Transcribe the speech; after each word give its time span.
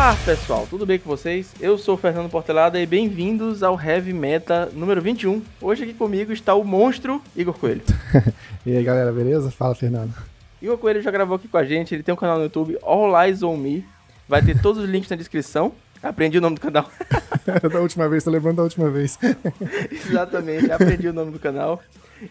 Olá 0.00 0.16
pessoal, 0.24 0.66
tudo 0.66 0.86
bem 0.86 0.98
com 0.98 1.10
vocês? 1.10 1.52
Eu 1.60 1.76
sou 1.76 1.94
o 1.94 1.98
Fernando 1.98 2.30
Portelada 2.30 2.80
e 2.80 2.86
bem-vindos 2.86 3.62
ao 3.62 3.78
Heavy 3.78 4.14
Meta 4.14 4.70
número 4.72 5.02
21. 5.02 5.42
Hoje 5.60 5.82
aqui 5.84 5.92
comigo 5.92 6.32
está 6.32 6.54
o 6.54 6.64
monstro 6.64 7.20
Igor 7.36 7.52
Coelho. 7.52 7.82
e 8.64 8.74
aí 8.74 8.82
galera, 8.82 9.12
beleza? 9.12 9.50
Fala 9.50 9.74
Fernando. 9.74 10.14
Igor 10.62 10.78
Coelho 10.78 11.02
já 11.02 11.10
gravou 11.10 11.36
aqui 11.36 11.48
com 11.48 11.58
a 11.58 11.64
gente, 11.66 11.94
ele 11.94 12.02
tem 12.02 12.14
um 12.14 12.16
canal 12.16 12.38
no 12.38 12.44
YouTube, 12.44 12.78
All 12.80 13.12
Eyes 13.22 13.42
On 13.42 13.58
Me. 13.58 13.84
Vai 14.26 14.40
ter 14.40 14.58
todos 14.62 14.82
os 14.82 14.88
links 14.88 15.10
na 15.10 15.16
descrição. 15.16 15.70
Aprendi 16.02 16.38
o 16.38 16.40
nome 16.40 16.54
do 16.54 16.62
canal. 16.62 16.90
da 17.70 17.80
última 17.80 18.08
vez, 18.08 18.24
tô 18.24 18.30
lembrando 18.30 18.56
da 18.56 18.62
última 18.62 18.88
vez. 18.88 19.18
Exatamente, 19.92 20.72
aprendi 20.72 21.08
o 21.08 21.12
nome 21.12 21.30
do 21.30 21.38
canal. 21.38 21.78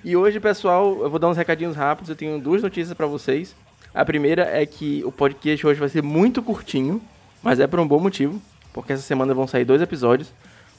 E 0.04 0.18
hoje, 0.18 0.40
pessoal, 0.40 1.04
eu 1.04 1.10
vou 1.10 1.20
dar 1.20 1.30
uns 1.30 1.38
recadinhos 1.38 1.76
rápidos. 1.76 2.10
Eu 2.10 2.16
tenho 2.16 2.40
duas 2.40 2.64
notícias 2.64 2.98
para 2.98 3.06
vocês. 3.06 3.56
A 3.94 4.04
primeira 4.04 4.42
é 4.60 4.66
que 4.66 5.04
o 5.06 5.12
podcast 5.12 5.68
hoje 5.68 5.80
vai 5.80 5.90
ser 5.90 6.02
muito 6.02 6.42
curtinho, 6.42 7.00
mas 7.42 7.60
é 7.60 7.68
por 7.68 7.80
um 7.80 7.88
bom 7.88 8.00
motivo, 8.00 8.42
porque 8.74 8.94
essa 8.94 9.04
semana 9.04 9.34
vão 9.34 9.48
sair 9.48 9.66
dois 9.66 9.82
episódios. 9.82 10.32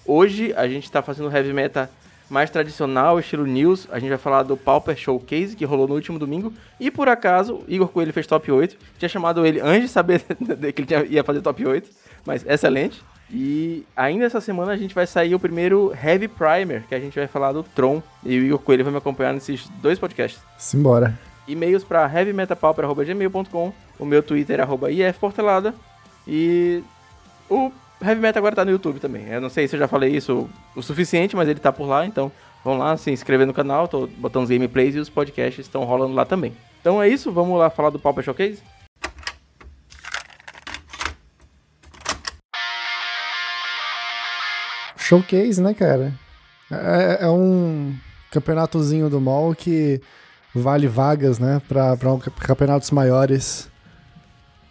Hoje 0.07 0.53
a 0.57 0.67
gente 0.67 0.85
está 0.85 1.03
fazendo 1.03 1.35
heavy 1.35 1.53
metal 1.53 1.89
mais 2.31 2.49
tradicional, 2.49 3.19
estilo 3.19 3.45
news. 3.45 3.89
A 3.91 3.99
gente 3.99 4.11
vai 4.11 4.19
falar 4.19 4.45
do 4.45 4.57
Pauper 4.57 4.97
Showcase, 4.97 5.57
que 5.57 5.65
rolou 5.65 5.89
no 5.89 5.95
último 5.95 6.19
domingo. 6.19 6.53
E 6.79 6.91
por 6.91 7.09
acaso, 7.09 7.63
Igor 7.67 7.89
Coelho 7.89 8.13
fez 8.13 8.27
top 8.27 8.51
8. 8.51 8.77
Tinha 8.99 9.09
chamado 9.09 9.45
ele 9.45 9.61
antes 9.61 9.83
de 9.83 9.89
saber 9.89 10.23
que 10.73 10.95
ele 10.95 11.09
ia 11.09 11.25
fazer 11.25 11.43
top 11.43 11.67
8, 11.67 11.91
mas 12.25 12.47
excelente. 12.47 13.03
E 13.33 13.85
ainda 13.97 14.25
essa 14.25 14.41
semana 14.41 14.73
a 14.73 14.77
gente 14.77 14.95
vai 14.95 15.07
sair 15.07 15.35
o 15.35 15.41
primeiro 15.41 15.93
Heavy 16.03 16.29
Primer, 16.29 16.85
que 16.89 16.95
a 16.95 17.01
gente 17.01 17.19
vai 17.19 17.27
falar 17.29 17.53
do 17.53 17.63
Tron. 17.63 18.03
E 18.25 18.39
o 18.39 18.45
Igor 18.45 18.59
Coelho 18.61 18.85
vai 18.85 18.93
me 18.93 18.99
acompanhar 18.99 19.33
nesses 19.33 19.69
dois 19.83 19.99
podcasts. 19.99 20.41
Simbora. 20.57 21.19
E-mails 21.47 21.83
para 21.83 22.07
heavymetapauper.gmail.com 22.07 23.73
O 23.99 24.05
meu 24.05 24.23
Twitter 24.23 24.61
é 24.61 25.09
ifportelada. 25.09 25.75
E 26.33 26.85
o 27.49 27.73
Heavy 28.01 28.21
Metal 28.21 28.41
agora 28.41 28.55
tá 28.55 28.65
no 28.65 28.71
YouTube 28.71 29.01
também. 29.01 29.27
Eu 29.27 29.41
não 29.41 29.51
sei 29.51 29.67
se 29.67 29.75
eu 29.75 29.81
já 29.81 29.89
falei 29.89 30.15
isso 30.15 30.49
o 30.77 30.81
suficiente, 30.81 31.35
mas 31.35 31.49
ele 31.49 31.59
tá 31.59 31.73
por 31.73 31.87
lá, 31.87 32.07
então 32.07 32.31
vão 32.65 32.79
lá 32.79 32.97
se 32.97 33.11
inscrever 33.11 33.49
no 33.49 33.53
canal, 33.53 33.89
tô 33.89 34.07
botando 34.07 34.45
os 34.45 34.51
gameplays 34.51 34.95
e 34.95 35.01
os 35.01 35.11
podcasts 35.11 35.67
estão 35.67 35.83
rolando 35.83 36.15
lá 36.15 36.25
também. 36.25 36.55
Então 36.81 37.03
é 37.03 37.09
isso, 37.09 37.33
vamos 37.33 37.59
lá 37.59 37.69
falar 37.69 37.91
do 37.91 37.99
Pauper 37.99 38.23
Showcase? 38.23 38.63
Showcase, 44.97 45.61
né, 45.61 45.75
cara? 45.75 46.15
É, 46.71 47.25
é 47.25 47.29
um 47.29 47.93
campeonatozinho 48.31 49.11
do 49.11 49.21
mall 49.21 49.53
que 49.53 50.01
vale 50.55 50.87
vagas, 50.87 51.41
né, 51.41 51.61
para 51.67 51.97
campeonatos 52.41 52.93
maiores. 52.93 53.70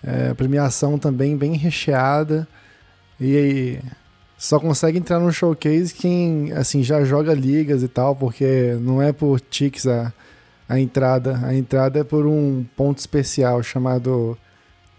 É, 0.03 0.33
premiação 0.33 0.97
também 0.97 1.35
bem 1.35 1.55
recheada. 1.55 2.47
E 3.19 3.79
só 4.37 4.59
consegue 4.59 4.97
entrar 4.97 5.19
no 5.19 5.31
showcase 5.31 5.93
quem 5.93 6.53
assim 6.53 6.81
já 6.81 7.03
joga 7.03 7.33
ligas 7.33 7.83
e 7.83 7.87
tal, 7.87 8.15
porque 8.15 8.77
não 8.79 9.01
é 9.01 9.11
por 9.11 9.39
ticks 9.41 9.85
a, 9.85 10.13
a 10.67 10.79
entrada. 10.79 11.39
A 11.43 11.53
entrada 11.53 11.99
é 11.99 12.03
por 12.03 12.25
um 12.25 12.65
ponto 12.75 12.99
especial 12.99 13.61
chamado 13.61 14.37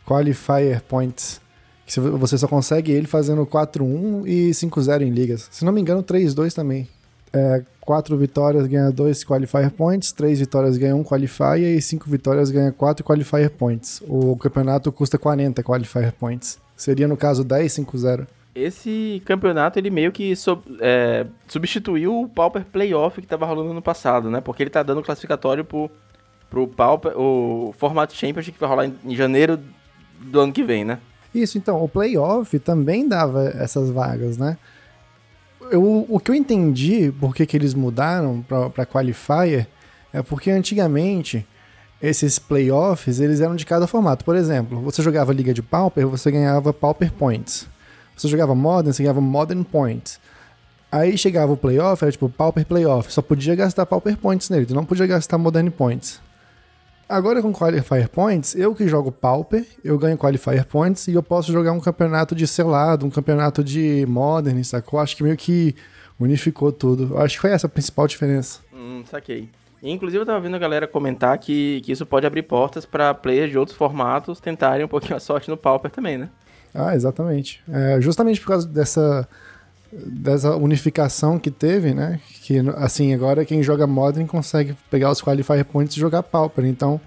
Qualifier 0.07 0.83
Points. 0.83 1.41
Que 1.87 1.99
você 1.99 2.39
só 2.39 2.47
consegue 2.47 2.93
ele 2.93 3.07
fazendo 3.07 3.45
4-1 3.45 4.27
e 4.27 4.51
5-0 4.51 5.03
em 5.03 5.11
ligas. 5.11 5.49
Se 5.51 5.65
não 5.65 5.73
me 5.73 5.81
engano, 5.81 6.05
3-2 6.05 6.53
também. 6.53 6.89
É, 7.33 7.63
4 7.81 8.17
vitórias 8.17 8.67
ganha 8.67 8.91
2 8.91 9.25
Qualifier 9.25 9.71
Points, 9.71 10.13
3 10.13 10.41
vitórias 10.41 10.77
ganha 10.77 10.95
1 10.95 11.05
Qualifier 11.05 11.77
e 11.77 11.83
5 11.83 12.09
vitórias 12.09 12.51
ganha 12.51 12.73
4 12.73 13.05
Qualifier 13.05 13.51
Points. 13.51 14.03
O 14.07 14.37
campeonato 14.37 14.93
custa 14.93 15.19
40 15.19 15.63
Qualifier 15.63 16.13
Points. 16.13 16.59
Seria, 16.77 17.07
no 17.07 17.17
caso, 17.17 17.45
10-5-0. 17.45 18.27
Esse 18.55 19.23
campeonato, 19.25 19.79
ele 19.79 19.91
meio 19.91 20.11
que 20.11 20.35
sub, 20.35 20.63
é, 20.81 21.27
substituiu 21.47 22.23
o 22.23 22.29
Pauper 22.29 22.65
Playoff 22.65 23.21
que 23.21 23.27
estava 23.27 23.47
rolando 23.47 23.73
no 23.73 23.83
passado, 23.83 24.31
né? 24.31 24.41
Porque 24.41 24.63
ele 24.63 24.71
tá 24.71 24.83
dando 24.83 25.03
classificatório 25.03 25.65
pro, 25.65 25.91
pro 26.49 26.67
Pauper, 26.67 27.13
o 27.17 27.73
formato 27.79 28.15
Championship 28.15 28.55
que 28.55 28.61
vai 28.61 28.69
rolar 28.69 28.87
em, 28.87 28.95
em 29.05 29.15
janeiro 29.15 29.59
do 30.21 30.41
ano 30.41 30.53
que 30.53 30.65
vem, 30.65 30.85
né? 30.85 30.99
Isso, 31.35 31.59
então, 31.59 31.83
o 31.83 31.89
Playoff 31.89 32.59
também 32.59 33.07
dava 33.07 33.45
essas 33.57 33.91
vagas, 33.91 34.37
né? 34.37 34.59
Eu, 35.71 36.07
o 36.09 36.19
que 36.19 36.31
eu 36.31 36.35
entendi 36.35 37.13
por 37.21 37.35
que, 37.35 37.47
que 37.47 37.57
eles 37.57 37.75
mudaram 37.75 38.45
para 38.75 38.85
Qualifier 38.87 39.69
é 40.13 40.23
porque 40.23 40.51
antigamente 40.51 41.47
esses 42.03 42.39
playoffs, 42.39 43.21
eles 43.21 43.41
eram 43.41 43.55
de 43.55 43.67
cada 43.67 43.87
formato. 43.87 44.25
Por 44.25 44.35
exemplo, 44.35 44.81
você 44.81 45.03
jogava 45.03 45.33
Liga 45.33 45.53
de 45.53 45.63
Pauper, 45.63 46.09
você 46.09 46.31
ganhava 46.31 46.73
Pauper 46.73 47.13
Points. 47.13 47.69
Você 48.17 48.27
jogava 48.29 48.55
Modern, 48.55 48.93
você 48.93 49.03
ganhava 49.03 49.21
Modern 49.21 49.63
Points. 49.63 50.19
Aí 50.91 51.17
chegava 51.17 51.53
o 51.53 51.57
playoff, 51.57 52.03
era 52.03 52.11
tipo 52.11 52.29
Pauper 52.29 52.67
Playoff. 52.67 53.13
Só 53.13 53.23
podia 53.23 53.55
gastar 53.55 53.87
Pauper 53.87 54.17
Points 54.17 54.51
nele, 54.51 54.67
tu 54.67 54.75
não 54.75 54.85
podia 54.85 55.07
gastar 55.07 55.39
Modern 55.39 55.71
Points. 55.71 56.21
Agora 57.11 57.43
com 57.43 57.53
Qualifier 57.53 58.09
Points, 58.09 58.55
eu 58.55 58.73
que 58.73 58.87
jogo 58.87 59.11
Pauper, 59.11 59.67
eu 59.83 59.99
ganho 59.99 60.17
Qualifier 60.17 60.65
Points 60.65 61.09
e 61.09 61.15
eu 61.15 61.25
posso 61.25 61.51
jogar 61.51 61.73
um 61.73 61.81
campeonato 61.81 62.37
de 62.37 62.47
selado, 62.47 63.05
um 63.05 63.11
campeonato 63.11 63.65
de 63.65 64.07
Modern, 64.07 64.63
sacou? 64.63 65.01
Acho 65.01 65.17
que 65.17 65.25
meio 65.25 65.37
que 65.37 65.75
unificou 66.21 66.71
tudo. 66.71 67.19
Acho 67.19 67.35
que 67.35 67.41
foi 67.41 67.51
essa 67.51 67.67
a 67.67 67.71
principal 67.71 68.07
diferença. 68.07 68.61
Hum, 68.73 69.03
saquei. 69.11 69.49
Inclusive, 69.83 70.23
eu 70.23 70.27
tava 70.27 70.39
vendo 70.39 70.55
a 70.55 70.59
galera 70.61 70.87
comentar 70.87 71.37
que, 71.37 71.81
que 71.81 71.91
isso 71.91 72.07
pode 72.07 72.29
abrir 72.29 72.45
portas 72.45 72.87
para 72.87 73.13
players 73.13 73.51
de 73.51 73.59
outros 73.59 73.77
formatos 73.77 74.39
tentarem 74.39 74.85
um 74.85 74.89
pouquinho 74.89 75.17
a 75.17 75.21
sorte 75.21 75.51
no 75.51 75.57
Pauper 75.57 75.91
também, 75.91 76.17
né? 76.17 76.29
Ah, 76.73 76.95
exatamente. 76.95 77.61
É, 77.69 78.01
justamente 78.01 78.41
por 78.41 78.47
causa 78.47 78.69
dessa, 78.69 79.29
dessa 79.93 80.55
unificação 80.57 81.39
que 81.39 81.51
teve, 81.51 81.93
né? 81.93 82.21
Que, 82.43 82.59
assim, 82.77 83.13
agora 83.13 83.45
quem 83.45 83.63
joga 83.63 83.87
Modern 83.87 84.27
consegue 84.27 84.77
pegar 84.91 85.11
os 85.11 85.21
Qualifier 85.21 85.65
Points 85.65 85.97
e 85.97 86.01
jogar 86.01 86.23
Pauper. 86.23 86.65
Então, 86.65 87.01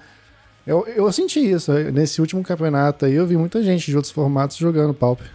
eu, 0.65 0.85
eu 0.87 1.11
senti 1.11 1.39
isso. 1.39 1.71
Nesse 1.91 2.21
último 2.21 2.43
campeonato 2.43 3.05
aí, 3.05 3.13
eu 3.13 3.25
vi 3.25 3.37
muita 3.37 3.61
gente 3.63 3.89
de 3.89 3.95
outros 3.95 4.11
formatos 4.11 4.57
jogando 4.57 4.93
Pauper. 4.93 5.27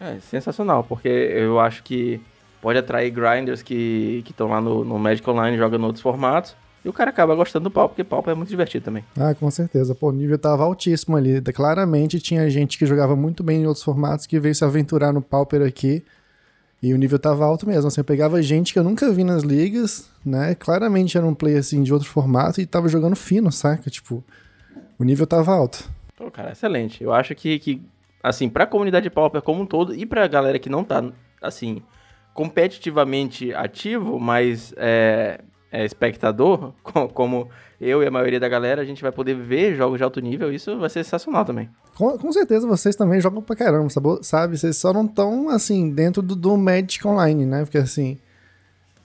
É, 0.00 0.18
sensacional, 0.20 0.84
porque 0.84 1.08
eu 1.08 1.60
acho 1.60 1.82
que 1.82 2.20
pode 2.60 2.78
atrair 2.78 3.10
grinders 3.10 3.62
que 3.62 4.24
estão 4.28 4.48
lá 4.48 4.60
no, 4.60 4.84
no 4.84 4.98
Magic 4.98 5.28
Online 5.28 5.56
jogando 5.56 5.84
outros 5.84 6.02
formatos. 6.02 6.54
E 6.84 6.88
o 6.88 6.92
cara 6.92 7.10
acaba 7.10 7.34
gostando 7.34 7.64
do 7.64 7.70
pau, 7.70 7.88
porque 7.88 8.02
pau 8.02 8.24
é 8.26 8.34
muito 8.34 8.48
divertido 8.48 8.84
também. 8.84 9.04
Ah, 9.16 9.34
com 9.34 9.48
certeza. 9.50 9.94
Pô, 9.94 10.08
o 10.08 10.12
nível 10.12 10.36
tava 10.36 10.64
altíssimo 10.64 11.16
ali. 11.16 11.40
Claramente 11.40 12.18
tinha 12.18 12.50
gente 12.50 12.76
que 12.76 12.84
jogava 12.84 13.14
muito 13.14 13.44
bem 13.44 13.62
em 13.62 13.66
outros 13.66 13.84
formatos 13.84 14.26
que 14.26 14.40
veio 14.40 14.54
se 14.54 14.64
aventurar 14.64 15.12
no 15.12 15.22
Pauper 15.22 15.62
aqui. 15.62 16.04
E 16.82 16.92
o 16.92 16.96
nível 16.98 17.18
tava 17.18 17.44
alto 17.44 17.66
mesmo. 17.66 17.86
Assim, 17.86 18.00
eu 18.00 18.04
pegava 18.04 18.42
gente 18.42 18.72
que 18.72 18.78
eu 18.78 18.82
nunca 18.82 19.10
vi 19.12 19.22
nas 19.22 19.42
ligas, 19.44 20.10
né? 20.24 20.54
Claramente 20.56 21.16
era 21.16 21.26
um 21.26 21.34
play 21.34 21.56
assim 21.56 21.82
de 21.82 21.92
outro 21.92 22.08
formato 22.08 22.60
e 22.60 22.66
tava 22.66 22.88
jogando 22.88 23.14
fino, 23.14 23.52
saca? 23.52 23.88
Tipo, 23.88 24.24
o 24.98 25.04
nível 25.04 25.26
tava 25.26 25.52
alto. 25.52 25.88
Pô, 26.16 26.30
cara, 26.30 26.50
excelente. 26.50 27.04
Eu 27.04 27.12
acho 27.12 27.34
que, 27.36 27.58
que 27.60 27.82
assim, 28.22 28.48
pra 28.48 28.66
comunidade 28.66 29.08
Pauper 29.08 29.42
como 29.42 29.62
um 29.62 29.66
todo 29.66 29.94
e 29.94 30.04
pra 30.04 30.26
galera 30.26 30.58
que 30.58 30.68
não 30.68 30.82
tá, 30.82 31.04
assim, 31.40 31.82
competitivamente 32.34 33.54
ativo, 33.54 34.18
mas 34.18 34.74
é, 34.76 35.40
é, 35.72 35.84
espectador, 35.84 36.72
como 37.14 37.48
eu 37.80 38.02
e 38.02 38.06
a 38.06 38.10
maioria 38.10 38.38
da 38.38 38.48
galera, 38.48 38.82
a 38.82 38.84
gente 38.84 39.02
vai 39.02 39.10
poder 39.10 39.34
ver 39.34 39.74
jogos 39.74 39.98
de 39.98 40.04
alto 40.04 40.20
nível, 40.20 40.52
isso 40.52 40.78
vai 40.78 40.90
ser 40.90 41.02
sensacional 41.02 41.44
também. 41.44 41.68
Com, 41.96 42.16
com 42.18 42.30
certeza 42.30 42.66
vocês 42.66 42.94
também 42.94 43.20
jogam 43.20 43.42
pra 43.42 43.56
caramba, 43.56 43.88
sabe? 44.22 44.58
Vocês 44.58 44.76
só 44.76 44.92
não 44.92 45.06
estão, 45.06 45.48
assim, 45.48 45.90
dentro 45.90 46.22
do, 46.22 46.36
do 46.36 46.56
Magic 46.56 47.06
Online, 47.06 47.46
né? 47.46 47.64
Porque, 47.64 47.78
assim... 47.78 48.18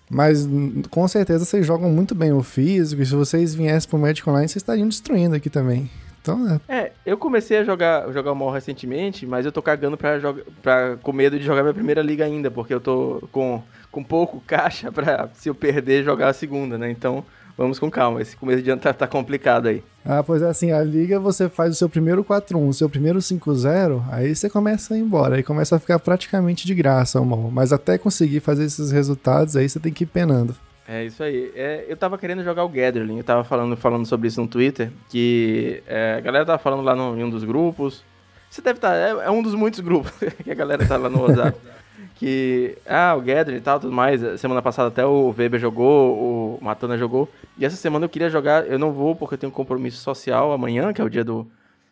Mas, 0.10 0.48
com 0.90 1.06
certeza, 1.06 1.44
vocês 1.44 1.66
jogam 1.66 1.90
muito 1.90 2.16
bem 2.16 2.32
o 2.32 2.42
físico, 2.42 3.02
e 3.02 3.06
se 3.06 3.14
vocês 3.14 3.54
viessem 3.54 3.90
pro 3.90 4.00
Magic 4.00 4.30
Online, 4.30 4.48
vocês 4.48 4.62
estariam 4.62 4.88
destruindo 4.88 5.36
aqui 5.36 5.50
também. 5.50 5.90
Então, 6.22 6.62
é. 6.68 6.78
é, 6.78 6.92
eu 7.06 7.18
comecei 7.18 7.58
a 7.58 7.64
jogar, 7.64 8.12
jogar 8.12 8.32
o 8.34 8.36
MOL 8.36 8.52
recentemente, 8.52 9.26
mas 9.26 9.46
eu 9.46 9.52
tô 9.52 9.62
cagando 9.62 9.98
pra, 9.98 10.20
pra, 10.62 10.98
com 11.02 11.14
medo 11.14 11.40
de 11.40 11.46
jogar 11.46 11.62
minha 11.62 11.74
primeira 11.74 12.02
liga 12.02 12.26
ainda, 12.26 12.52
porque 12.52 12.74
eu 12.74 12.82
tô 12.82 13.22
com, 13.32 13.64
com 13.98 14.04
pouco 14.04 14.40
caixa 14.46 14.92
pra, 14.92 15.28
se 15.34 15.50
eu 15.50 15.56
perder, 15.56 16.04
jogar 16.04 16.28
a 16.28 16.34
segunda, 16.34 16.78
né? 16.78 16.92
Então, 16.92 17.26
vamos 17.58 17.80
com 17.80 17.90
calma. 17.90 18.22
Esse 18.22 18.38
começo 18.38 18.62
de 18.62 18.70
ano 18.70 18.80
tá, 18.80 18.94
tá 18.94 19.08
complicado 19.08 19.70
aí. 19.70 19.84
Ah, 20.06 20.22
pois 20.22 20.44
é, 20.44 20.48
assim, 20.48 20.72
a 20.72 20.84
liga 20.84 21.20
você 21.20 21.50
faz 21.50 21.72
o 21.72 21.76
seu 21.76 21.90
primeiro 21.90 22.24
4-1, 22.24 22.70
o 22.70 22.74
seu 22.74 22.88
primeiro 22.88 23.18
5-0, 23.18 24.04
aí 24.12 24.36
você 24.36 24.52
começa 24.52 24.94
a 24.94 24.98
ir 24.98 25.02
embora, 25.02 25.38
aí 25.38 25.42
começa 25.42 25.76
a 25.76 25.80
ficar 25.80 25.98
praticamente 25.98 26.68
de 26.68 26.76
graça 26.76 27.20
o. 27.20 27.50
Mas 27.50 27.74
até 27.74 27.98
conseguir 27.98 28.40
fazer 28.40 28.66
esses 28.66 28.92
resultados, 28.92 29.56
aí 29.56 29.68
você 29.68 29.80
tem 29.80 29.92
que 29.92 30.04
ir 30.04 30.08
penando. 30.08 30.56
É 30.88 31.04
isso 31.04 31.24
aí. 31.24 31.52
É, 31.56 31.86
eu 31.90 31.98
tava 31.98 32.20
querendo 32.20 32.44
jogar 32.44 32.66
o 32.66 32.70
Gathering, 32.70 33.18
eu 33.18 33.24
tava 33.24 33.44
falando, 33.44 33.76
falando 33.76 34.06
sobre 34.06 34.28
isso 34.28 34.40
no 34.40 34.48
Twitter, 34.48 34.92
que 35.10 35.82
é, 35.88 36.18
a 36.20 36.22
galera 36.22 36.46
tava 36.46 36.60
falando 36.60 36.84
lá 36.84 36.96
no, 36.96 37.18
em 37.18 37.24
um 37.24 37.30
dos 37.32 37.44
grupos. 37.44 38.04
Você 38.48 38.62
deve 38.62 38.78
estar. 38.78 38.92
Tá, 38.92 38.96
é, 38.96 39.26
é, 39.26 39.32
um 39.32 39.42
dos 39.42 39.56
muitos 39.56 39.80
grupos 39.80 40.12
que 40.44 40.52
a 40.52 40.56
galera 40.56 40.86
tá 40.86 40.98
lá 40.98 41.10
no 41.10 41.24
WhatsApp. 41.24 41.58
que. 42.18 42.78
Ah, 42.86 43.16
o 43.16 43.22
Gathering 43.22 43.58
e 43.58 43.62
tal, 43.62 43.80
tudo 43.80 43.94
mais. 43.94 44.22
Semana 44.40 44.62
passada 44.62 44.90
até 44.90 45.06
o 45.06 45.34
Weber 45.38 45.60
jogou, 45.60 46.58
o 46.60 46.64
Matana 46.64 46.98
jogou. 46.98 47.30
E 47.58 47.66
essa 47.66 47.76
semana 47.76 48.06
eu 48.06 48.10
queria 48.10 48.30
jogar, 48.30 48.68
eu 48.68 48.80
não 48.80 48.92
vou 48.92 49.16
porque 49.16 49.36
eu 49.36 49.38
tenho 49.38 49.52
um 49.52 49.56
compromisso 49.56 49.98
social 49.98 50.52
amanhã, 50.52 50.92
que 50.94 51.02
é 51.02 51.04
o 51.04 51.10
dia 51.10 51.24
do. 51.24 51.48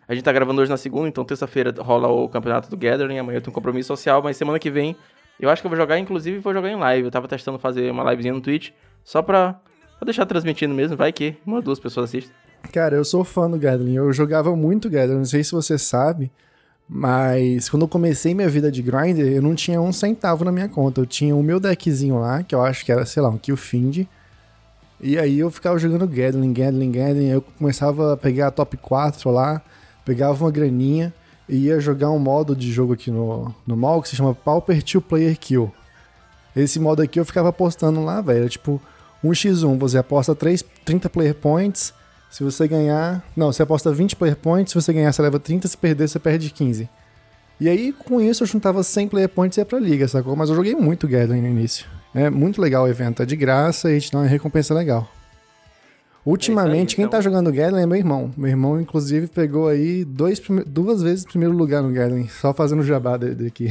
A 0.07 0.13
gente 0.13 0.24
tá 0.24 0.31
gravando 0.31 0.62
hoje 0.62 0.69
na 0.69 0.77
segunda, 0.77 1.07
então 1.07 1.25
terça-feira 1.25 1.74
rola 1.80 2.07
o 2.07 2.30
campeonato 2.30 2.69
do 2.69 2.77
Gathering, 2.77 3.18
amanhã 3.18 3.38
eu 3.38 3.42
tenho 3.42 3.51
um 3.51 3.56
compromisso 3.56 3.88
social, 3.88 4.22
mas 4.22 4.38
semana 4.38 4.60
que 4.60 4.69
vem 4.69 4.95
eu 5.39 5.50
acho 5.50 5.62
que 5.62 5.68
eu 5.68 5.69
vou 5.69 5.77
jogar, 5.77 6.00
inclusive 6.00 6.39
vou 6.39 6.54
jogar 6.54 6.69
em 6.69 6.75
live. 6.75 7.06
Eu 7.06 7.12
tava 7.12 7.27
testando 7.27 7.60
fazer 7.60 7.92
uma 7.92 8.10
livezinha 8.10 8.33
no 8.33 8.42
Twitch, 8.42 8.72
só 9.04 9.22
pra, 9.22 9.60
pra 9.98 10.06
deixar 10.06 10.25
transmitindo 10.25 10.74
mesmo, 10.74 10.95
vai 10.95 11.12
que 11.12 11.36
uma 11.45 11.62
duas 11.62 11.80
pessoas 11.80 12.10
assistem. 12.10 12.33
Cara, 12.72 12.95
eu 12.95 13.06
sou 13.06 13.24
fã 13.24 13.50
do 13.50 13.60
Gathering, 13.60 13.95
eu 13.95 14.12
jogava 14.12 14.56
muito 14.56 14.89
Gathering, 14.89 15.18
não 15.18 15.25
sei 15.25 15.44
se 15.44 15.51
você 15.51 15.77
sabe, 15.77 16.31
mas 16.88 17.68
quando 17.68 17.82
eu 17.82 17.88
comecei 17.88 18.36
minha 18.36 18.48
vida 18.48 18.72
de 18.72 18.82
grinder, 18.82 19.26
eu 19.34 19.42
não 19.42 19.56
tinha 19.56 19.82
um 19.82 19.92
centavo 19.92 20.46
na 20.46 20.52
minha 20.52 20.70
conta. 20.70 21.02
Eu 21.02 21.06
tinha 21.06 21.36
o 21.36 21.42
meu 21.42 21.60
deckzinho 21.60 22.20
lá, 22.20 22.44
que 22.44 22.54
eu 22.54 22.64
acho 22.64 22.86
que 22.86 22.92
era, 22.92 23.06
sei 23.06 23.24
lá, 23.24 23.30
um 23.30 23.38
Killfind. 23.38 24.06
E 25.02 25.18
aí 25.18 25.40
eu 25.40 25.50
ficava 25.50 25.78
jogando 25.80 26.08
Gathering, 26.08 26.54
Gathering, 26.54 26.92
Gathering. 26.92 27.30
Eu 27.30 27.42
começava 27.42 28.14
a 28.14 28.18
pegar 28.18 28.48
a 28.48 28.52
top 28.52 28.78
4 28.78 29.32
lá, 29.32 29.62
pegava 30.06 30.44
uma 30.44 30.52
graninha 30.52 31.14
e 31.50 31.66
ia 31.66 31.80
jogar 31.80 32.12
um 32.12 32.20
modo 32.20 32.56
de 32.56 32.72
jogo 32.72 32.94
aqui 32.94 33.10
no, 33.10 33.54
no 33.66 33.76
mall 33.76 34.02
que 34.02 34.10
se 34.10 34.16
chama 34.16 34.36
Pauper 34.36 34.82
2 34.84 35.04
Player 35.04 35.38
Kill. 35.38 35.72
Esse 36.56 36.80
modo 36.80 37.02
aqui 37.02 37.20
eu 37.20 37.26
ficava 37.26 37.50
apostando 37.50 38.04
lá, 38.04 38.22
velho. 38.22 38.48
Tipo, 38.48 38.80
1x1, 39.24 39.78
você 39.78 39.98
aposta 39.98 40.36
3, 40.36 40.64
30 40.86 41.10
player 41.10 41.36
points 41.36 41.94
se 42.30 42.44
você 42.44 42.68
ganhar. 42.68 43.24
Não, 43.36 43.51
você 43.51 43.63
aposta 43.63 43.92
20 43.92 44.16
player 44.16 44.36
points, 44.36 44.72
se 44.72 44.81
você 44.81 44.92
ganhar, 44.94 45.12
você 45.12 45.22
leva 45.22 45.39
30, 45.39 45.68
se 45.68 45.77
perder, 45.77 46.07
você 46.07 46.19
perde 46.19 46.50
15. 46.50 46.89
E 47.60 47.69
aí, 47.69 47.94
com 47.94 48.19
isso, 48.19 48.44
eu 48.44 48.48
juntava 48.48 48.83
100 48.83 49.07
player 49.07 49.30
points 49.30 49.57
e 49.57 49.62
ia 49.62 49.66
pra 49.66 49.80
liga, 49.80 50.07
sacou? 50.07 50.36
Mas 50.36 50.50
eu 50.50 50.56
joguei 50.56 50.75
muito 50.75 51.07
Gathering 51.07 51.42
no 51.42 51.48
início. 51.48 51.86
É 52.13 52.30
muito 52.30 52.62
legal 52.62 52.86
o 52.86 52.88
evento, 52.88 53.24
é 53.24 53.25
de 53.25 53.36
graça 53.36 53.92
e 53.92 54.00
te 54.00 54.12
dá 54.12 54.19
uma 54.19 54.27
recompensa 54.27 54.74
legal. 54.74 55.10
Ultimamente, 56.25 56.94
aí, 56.94 56.95
quem 56.95 57.06
então. 57.06 57.19
tá 57.19 57.22
jogando 57.22 57.51
Gathering 57.51 57.83
é 57.83 57.86
meu 57.86 57.98
irmão. 57.98 58.33
Meu 58.36 58.50
irmão, 58.50 58.81
inclusive, 58.81 59.27
pegou 59.27 59.68
aí 59.68 60.04
dois, 60.04 60.42
duas 60.66 61.01
vezes 61.01 61.24
o 61.24 61.27
primeiro 61.27 61.56
lugar 61.56 61.83
no 61.83 61.94
Gathering, 61.94 62.27
só 62.27 62.54
fazendo 62.54 62.83
jabá 62.83 63.16
dele 63.16 63.48
aqui. 63.48 63.69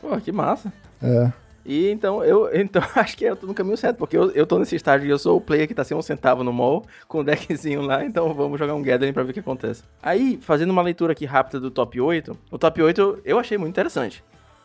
Pô, 0.00 0.16
que 0.18 0.32
massa. 0.32 0.72
É. 1.02 1.30
E 1.66 1.90
então, 1.90 2.22
eu 2.22 2.48
então 2.54 2.82
acho 2.94 3.16
que 3.16 3.24
eu 3.24 3.34
tô 3.34 3.46
no 3.46 3.54
caminho 3.54 3.76
certo, 3.76 3.96
porque 3.96 4.16
eu, 4.16 4.30
eu 4.30 4.46
tô 4.46 4.58
nesse 4.58 4.76
estágio 4.76 5.06
e 5.06 5.10
eu 5.10 5.18
sou 5.18 5.36
o 5.36 5.40
player 5.40 5.66
que 5.66 5.74
tá 5.74 5.82
sem 5.82 5.96
um 5.96 6.02
centavo 6.02 6.44
no 6.44 6.52
mall, 6.52 6.84
com 7.08 7.18
o 7.18 7.24
deckzinho 7.24 7.82
lá, 7.82 8.04
então 8.04 8.32
vamos 8.32 8.58
jogar 8.58 8.74
um 8.74 8.82
Gathering 8.82 9.12
pra 9.12 9.22
ver 9.22 9.30
o 9.30 9.34
que 9.34 9.40
acontece. 9.40 9.82
Aí, 10.02 10.38
fazendo 10.40 10.70
uma 10.70 10.82
leitura 10.82 11.12
aqui 11.12 11.24
rápida 11.24 11.58
do 11.58 11.70
top 11.70 12.00
8, 12.00 12.38
o 12.50 12.58
top 12.58 12.80
8 12.80 13.20
eu 13.24 13.38
achei 13.38 13.58
muito 13.58 13.72
interessante. 13.72 14.22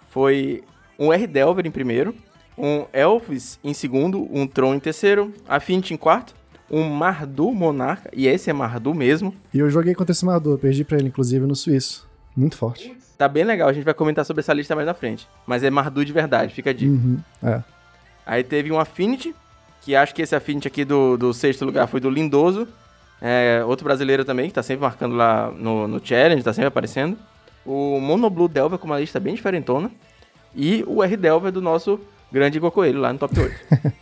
Foi 0.07 0.63
um 1.00 1.12
R 1.12 1.25
Delver 1.25 1.65
em 1.65 1.71
primeiro, 1.71 2.13
um 2.57 2.86
Elvis 2.94 3.59
em 3.63 3.74
segundo, 3.74 4.27
um 4.31 4.45
Tron 4.45 4.75
em 4.75 4.80
terceiro, 4.80 5.33
a 5.47 5.59
Fint 5.59 5.92
em 5.92 5.97
quarto, 5.97 6.36
um 6.69 6.88
Mardu 6.89 7.51
Monarca, 7.51 8.09
e 8.13 8.27
esse 8.27 8.50
é 8.50 8.54
Mardu 8.54 8.94
mesmo. 8.94 9.36
E 9.54 9.59
eu 9.59 9.69
joguei 9.69 9.95
contra 9.95 10.12
esse 10.12 10.25
Mardu, 10.25 10.57
perdi 10.57 10.83
pra 10.83 10.97
ele, 10.97 11.07
inclusive, 11.07 11.45
no 11.45 11.56
Suíço. 11.56 12.09
Muito 12.36 12.56
forte. 12.56 12.95
Tá 13.21 13.27
bem 13.27 13.44
legal, 13.44 13.69
a 13.69 13.73
gente 13.73 13.83
vai 13.83 13.94
comentar 13.94 14.25
sobre 14.25 14.41
essa 14.41 14.51
lista 14.51 14.73
mais 14.73 14.88
na 14.88 14.95
frente. 14.95 15.27
Mas 15.45 15.63
é 15.63 15.69
Mardu 15.69 16.03
de 16.03 16.12
verdade, 16.12 16.56
fica 16.56 16.71
a 16.71 16.73
dica. 16.73 16.91
Uhum, 16.91 17.19
é. 17.44 17.62
Aí 18.25 18.44
teve 18.44 18.71
um 18.71 18.79
Affinity, 18.79 19.35
que 19.83 19.95
acho 19.95 20.15
que 20.15 20.23
esse 20.23 20.35
Affinity 20.35 20.68
aqui 20.68 20.83
do, 20.83 21.18
do 21.18 21.31
sexto 21.31 21.63
lugar 21.63 21.85
foi 21.85 22.00
do 22.00 22.09
Lindoso. 22.09 22.68
É, 23.21 23.62
outro 23.63 23.83
brasileiro 23.83 24.25
também, 24.25 24.47
que 24.47 24.56
tá 24.56 24.63
sempre 24.63 24.81
marcando 24.81 25.13
lá 25.13 25.51
no, 25.51 25.88
no 25.88 26.03
Challenge, 26.03 26.41
tá 26.41 26.51
sempre 26.51 26.69
aparecendo. 26.69 27.15
O 27.63 28.00
Monoblue 28.00 28.50
Delver 28.50 28.79
com 28.79 28.88
uma 28.88 29.00
lista 29.00 29.19
bem 29.19 29.35
diferentona. 29.35 29.91
E 30.56 30.83
o 30.88 31.03
R 31.03 31.15
Delver 31.15 31.51
do 31.51 31.62
nosso 31.62 32.00
grande 32.31 32.57
Igor 32.57 32.71
Coelho 32.71 33.01
lá 33.01 33.13
no 33.13 33.19
top 33.19 33.39
8. 33.39 33.94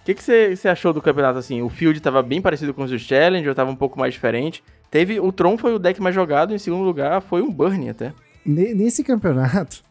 O 0.00 0.14
que 0.14 0.22
você 0.22 0.68
achou 0.68 0.92
do 0.92 1.02
campeonato 1.02 1.38
assim? 1.38 1.60
O 1.60 1.68
field 1.68 2.00
tava 2.00 2.22
bem 2.22 2.40
parecido 2.40 2.72
com 2.72 2.82
os 2.82 2.90
do 2.90 2.98
Challenge, 2.98 3.48
ou 3.48 3.54
tava 3.54 3.70
um 3.70 3.76
pouco 3.76 3.98
mais 3.98 4.14
diferente? 4.14 4.62
Teve, 4.90 5.20
o 5.20 5.30
Tron 5.30 5.58
foi 5.58 5.74
o 5.74 5.78
deck 5.78 6.00
mais 6.00 6.14
jogado, 6.14 6.54
em 6.54 6.58
segundo 6.58 6.84
lugar 6.84 7.20
foi 7.20 7.42
um 7.42 7.50
Burn 7.50 7.88
até. 7.88 8.12
Ne- 8.44 8.74
Nesse 8.74 9.02
campeonato, 9.04 9.82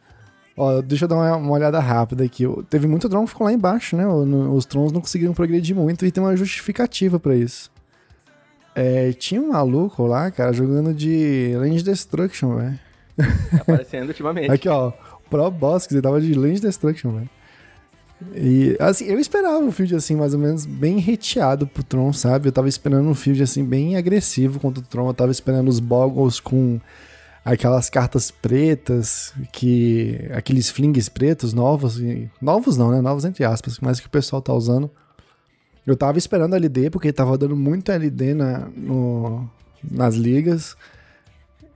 ó, 0.58 0.82
deixa 0.82 1.06
eu 1.06 1.10
dar 1.10 1.16
uma, 1.16 1.36
uma 1.38 1.52
olhada 1.52 1.80
rápida 1.80 2.24
aqui. 2.24 2.44
Teve 2.70 2.88
muito 2.88 3.08
Tron 3.10 3.24
que 3.26 3.30
ficou 3.32 3.46
lá 3.46 3.54
embaixo, 3.54 3.96
né? 3.96 4.06
Os 4.08 4.66
Trons 4.66 4.92
não 4.92 5.02
conseguiram 5.02 5.34
progredir 5.34 5.76
muito 5.76 6.06
e 6.06 6.12
tem 6.12 6.24
uma 6.24 6.36
justificativa 6.36 7.20
pra 7.20 7.36
isso. 7.36 7.72
É, 8.76 9.12
tinha 9.14 9.42
um 9.42 9.50
maluco 9.52 10.06
lá, 10.06 10.32
cara, 10.32 10.54
jogando 10.54 10.94
de 10.94 11.54
Range 11.60 11.84
Destruction, 11.84 12.56
velho. 12.56 12.80
Tá 13.18 13.58
aparecendo 13.58 14.08
ultimamente. 14.10 14.50
Aqui, 14.52 14.70
ó, 14.70 14.92
Pro 15.30 15.52
Boss, 15.52 15.86
que 15.86 15.94
você 15.94 16.02
tava 16.02 16.22
de 16.22 16.32
Range 16.34 16.62
Destruction, 16.62 17.12
velho. 17.12 17.30
E, 18.36 18.76
assim, 18.80 19.06
eu 19.06 19.18
esperava 19.20 19.60
um 19.60 19.72
field, 19.72 19.96
assim, 19.96 20.16
mais 20.16 20.34
ou 20.34 20.40
menos 20.40 20.66
bem 20.66 20.98
reteado 21.00 21.66
pro 21.66 21.84
Tron, 21.84 22.12
sabe? 22.14 22.48
Eu 22.50 22.52
tava 22.52 22.68
esperando 22.68 23.08
um 23.10 23.16
field, 23.16 23.42
assim, 23.42 23.64
bem 23.64 23.96
agressivo 23.98 24.60
contra 24.60 24.84
o 24.84 24.86
Tron. 24.86 25.08
Eu 25.08 25.14
tava 25.14 25.32
esperando 25.32 25.68
os 25.70 25.80
Boggles 25.80 26.40
com 26.40 26.80
aquelas 27.54 27.90
cartas 27.90 28.32
pretas, 28.32 29.34
que 29.52 30.28
aqueles 30.34 30.70
flings 30.70 31.10
pretos 31.10 31.54
novos, 31.54 32.00
novos 32.42 32.78
não, 32.78 32.92
né? 32.92 33.02
Novos 33.02 33.26
entre 33.26 33.44
aspas, 33.44 33.80
mas 33.80 34.00
que 34.00 34.08
o 34.08 34.10
pessoal 34.10 34.42
tá 34.42 34.54
usando. 34.54 34.90
Eu 35.86 35.96
tava 35.96 36.18
esperando 36.18 36.56
LD, 36.56 36.90
porque 36.90 37.12
tava 37.12 37.38
dando 37.38 37.56
muito 37.56 37.92
LD 37.92 38.34
na, 38.34 38.68
no- 38.76 39.50
nas 39.90 40.16
ligas. 40.16 40.76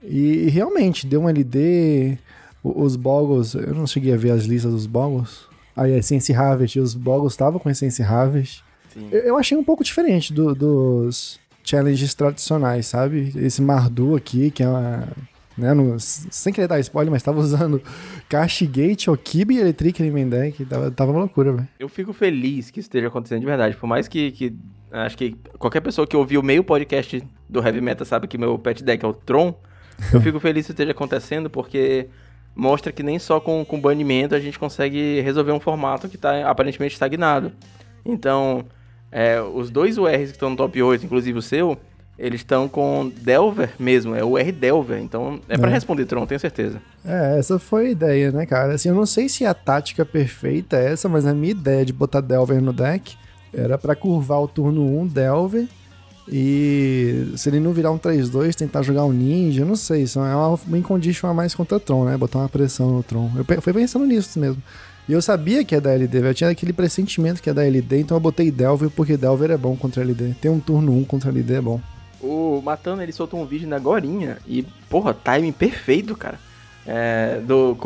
E 0.02 0.48
realmente, 0.50 1.06
deu 1.06 1.22
um 1.22 1.28
LD. 1.28 2.18
Os 2.62 2.96
Boggles, 2.96 3.54
eu 3.54 3.74
não 3.74 3.86
cheguei 3.86 4.12
a 4.14 4.16
ver 4.16 4.30
as 4.30 4.44
listas 4.44 4.72
dos 4.72 4.86
Boggles. 4.86 5.42
Aí, 5.76 5.92
a 5.92 5.98
Essence 5.98 6.32
Harvest, 6.32 6.78
os 6.78 6.94
Boggles 6.94 7.32
estavam 7.32 7.58
com 7.58 7.68
Essence 7.68 8.02
Harvest. 8.02 8.62
Eu, 9.10 9.20
eu 9.20 9.36
achei 9.36 9.56
um 9.58 9.64
pouco 9.64 9.82
diferente 9.84 10.32
do- 10.32 10.54
dos 10.54 11.38
challenges 11.64 12.14
tradicionais, 12.14 12.86
sabe? 12.86 13.32
Esse 13.36 13.60
Mardu 13.60 14.14
aqui, 14.14 14.50
que 14.50 14.62
é 14.62 14.68
uma. 14.68 15.08
Né, 15.56 15.72
no- 15.72 16.00
sem 16.00 16.52
querer 16.52 16.66
dar 16.66 16.80
spoiler, 16.80 17.12
mas 17.12 17.22
tava 17.22 17.38
usando 17.38 17.80
Cashgate, 18.28 19.08
Okibi, 19.08 19.58
Electric 19.58 20.02
no 20.02 20.12
main 20.12 20.28
deck. 20.28 20.64
Tava, 20.64 20.90
tava 20.90 21.10
uma 21.12 21.20
loucura, 21.20 21.52
velho. 21.52 21.68
Eu 21.78 21.88
fico 21.88 22.12
feliz 22.12 22.70
que 22.70 22.80
isso 22.80 22.86
esteja 22.88 23.06
acontecendo 23.08 23.40
de 23.40 23.46
verdade. 23.46 23.76
Por 23.76 23.86
mais 23.86 24.08
que, 24.08 24.30
que- 24.32 24.54
Acho 24.90 25.16
que 25.18 25.36
qualquer 25.58 25.80
pessoa 25.80 26.06
que 26.06 26.16
ouviu 26.16 26.40
meio 26.40 26.62
podcast 26.62 27.20
do 27.48 27.60
Heavy 27.64 27.80
Metal 27.80 28.06
sabe 28.06 28.28
que 28.28 28.38
meu 28.38 28.56
pet 28.58 28.82
deck 28.84 29.04
é 29.04 29.08
o 29.08 29.12
Tron. 29.12 29.52
Eu 30.12 30.20
fico 30.20 30.38
feliz 30.38 30.54
que 30.54 30.60
isso 30.66 30.72
esteja 30.72 30.92
acontecendo 30.92 31.50
porque 31.50 32.06
mostra 32.54 32.92
que 32.92 33.02
nem 33.02 33.18
só 33.18 33.40
com, 33.40 33.64
com 33.64 33.80
banimento 33.80 34.36
a 34.36 34.40
gente 34.40 34.56
consegue 34.56 35.20
resolver 35.20 35.50
um 35.50 35.58
formato 35.58 36.08
que 36.08 36.16
tá 36.16 36.48
aparentemente 36.48 36.94
estagnado. 36.94 37.50
Então, 38.04 38.64
é, 39.10 39.40
os 39.40 39.68
dois 39.70 39.98
URs 39.98 40.30
que 40.30 40.36
estão 40.36 40.50
no 40.50 40.56
top 40.56 40.80
8, 40.80 41.04
inclusive 41.06 41.38
o 41.38 41.42
seu, 41.42 41.76
eles 42.18 42.40
estão 42.40 42.68
com 42.68 43.10
Delver 43.22 43.70
mesmo, 43.78 44.14
é 44.14 44.22
o 44.24 44.38
R 44.38 44.52
Delver. 44.52 44.98
Então, 45.00 45.40
é 45.48 45.56
pra 45.58 45.70
É. 45.70 45.74
responder 45.74 46.04
Tron, 46.06 46.26
tenho 46.26 46.40
certeza. 46.40 46.80
É, 47.04 47.38
essa 47.38 47.58
foi 47.58 47.86
a 47.86 47.90
ideia, 47.90 48.30
né, 48.32 48.46
cara? 48.46 48.74
Assim, 48.74 48.88
eu 48.88 48.94
não 48.94 49.06
sei 49.06 49.28
se 49.28 49.44
a 49.44 49.52
tática 49.54 50.04
perfeita 50.04 50.76
é 50.76 50.92
essa, 50.92 51.08
mas 51.08 51.26
a 51.26 51.34
minha 51.34 51.50
ideia 51.52 51.84
de 51.84 51.92
botar 51.92 52.20
Delver 52.20 52.60
no 52.62 52.72
deck 52.72 53.16
era 53.52 53.76
pra 53.78 53.94
curvar 53.94 54.40
o 54.42 54.48
turno 54.48 54.98
1 55.00 55.06
Delver 55.08 55.66
e 56.28 57.32
se 57.36 57.48
ele 57.50 57.60
não 57.60 57.72
virar 57.72 57.90
um 57.90 57.98
3-2, 57.98 58.54
tentar 58.54 58.82
jogar 58.82 59.04
um 59.04 59.12
ninja, 59.12 59.62
eu 59.62 59.66
não 59.66 59.76
sei, 59.76 60.02
isso 60.02 60.18
é 60.20 60.34
uma 60.34 60.58
main 60.66 60.82
condition 60.82 61.26
a 61.28 61.34
mais 61.34 61.54
contra 61.54 61.78
Tron, 61.78 62.06
né? 62.06 62.16
Botar 62.16 62.38
uma 62.38 62.48
pressão 62.48 62.90
no 62.90 63.02
Tron. 63.02 63.30
Eu 63.36 63.62
fui 63.62 63.72
pensando 63.72 64.06
nisso 64.06 64.38
mesmo. 64.38 64.62
E 65.06 65.12
eu 65.12 65.20
sabia 65.20 65.62
que 65.62 65.74
ia 65.74 65.80
dar 65.82 65.92
LD, 65.92 66.18
eu 66.26 66.34
tinha 66.34 66.48
aquele 66.48 66.72
pressentimento 66.72 67.42
que 67.42 67.50
ia 67.50 67.54
dar 67.54 67.66
LD, 67.66 68.00
então 68.00 68.16
eu 68.16 68.20
botei 68.20 68.50
Delver 68.50 68.88
porque 68.88 69.18
Delver 69.18 69.50
é 69.50 69.56
bom 69.56 69.76
contra 69.76 70.02
LD. 70.02 70.34
Ter 70.40 70.48
um 70.48 70.58
turno 70.58 70.92
1 70.96 71.04
contra 71.04 71.28
LD 71.30 71.54
é 71.54 71.60
bom. 71.60 71.78
O 72.24 72.62
Matano, 72.62 73.02
ele 73.02 73.12
soltou 73.12 73.38
um 73.38 73.44
vídeo 73.44 73.68
na 73.68 73.78
Gorinha 73.78 74.38
e, 74.46 74.62
porra, 74.88 75.12
timing 75.12 75.52
perfeito, 75.52 76.16
cara. 76.16 76.40
É, 76.86 77.40
do, 77.40 77.76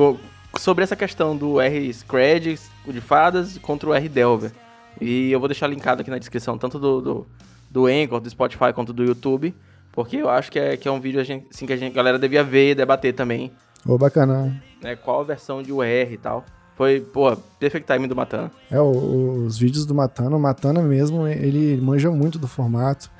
sobre 0.56 0.84
essa 0.84 0.94
questão 0.94 1.36
do 1.36 1.60
R 1.60 1.92
Scred 1.92 2.58
de 2.86 3.00
fadas 3.00 3.58
contra 3.58 3.88
o 3.88 3.94
R 3.94 4.08
Delver. 4.08 4.52
E 5.00 5.32
eu 5.32 5.40
vou 5.40 5.48
deixar 5.48 5.66
linkado 5.66 6.02
aqui 6.02 6.10
na 6.10 6.18
descrição, 6.18 6.56
tanto 6.56 6.78
do, 6.78 7.00
do, 7.00 7.26
do 7.68 7.86
Anchor, 7.86 8.20
do 8.20 8.30
Spotify, 8.30 8.72
quanto 8.72 8.92
do 8.92 9.04
YouTube. 9.04 9.54
Porque 9.90 10.16
eu 10.16 10.30
acho 10.30 10.52
que 10.52 10.58
é, 10.58 10.76
que 10.76 10.86
é 10.86 10.90
um 10.90 11.00
vídeo 11.00 11.20
assim, 11.20 11.66
que 11.66 11.72
a, 11.72 11.76
gente, 11.76 11.92
a 11.92 11.96
galera 11.96 12.18
devia 12.18 12.44
ver 12.44 12.70
e 12.70 12.74
debater 12.76 13.12
também. 13.14 13.50
Ô, 13.84 13.98
bacana. 13.98 14.60
Né, 14.80 14.94
qual 14.94 15.20
a 15.20 15.24
versão 15.24 15.62
de 15.62 15.72
UR 15.72 16.12
e 16.12 16.16
tal. 16.16 16.44
Foi, 16.76 17.00
pô, 17.00 17.36
perfect 17.58 17.84
timing 17.88 18.06
do 18.06 18.14
Matano. 18.14 18.50
É, 18.70 18.80
os 18.80 19.58
vídeos 19.58 19.84
do 19.84 19.92
Matana, 19.92 20.36
o 20.36 20.40
Matana 20.40 20.80
mesmo, 20.80 21.26
ele 21.26 21.76
manja 21.80 22.08
muito 22.08 22.38
do 22.38 22.46
formato. 22.46 23.10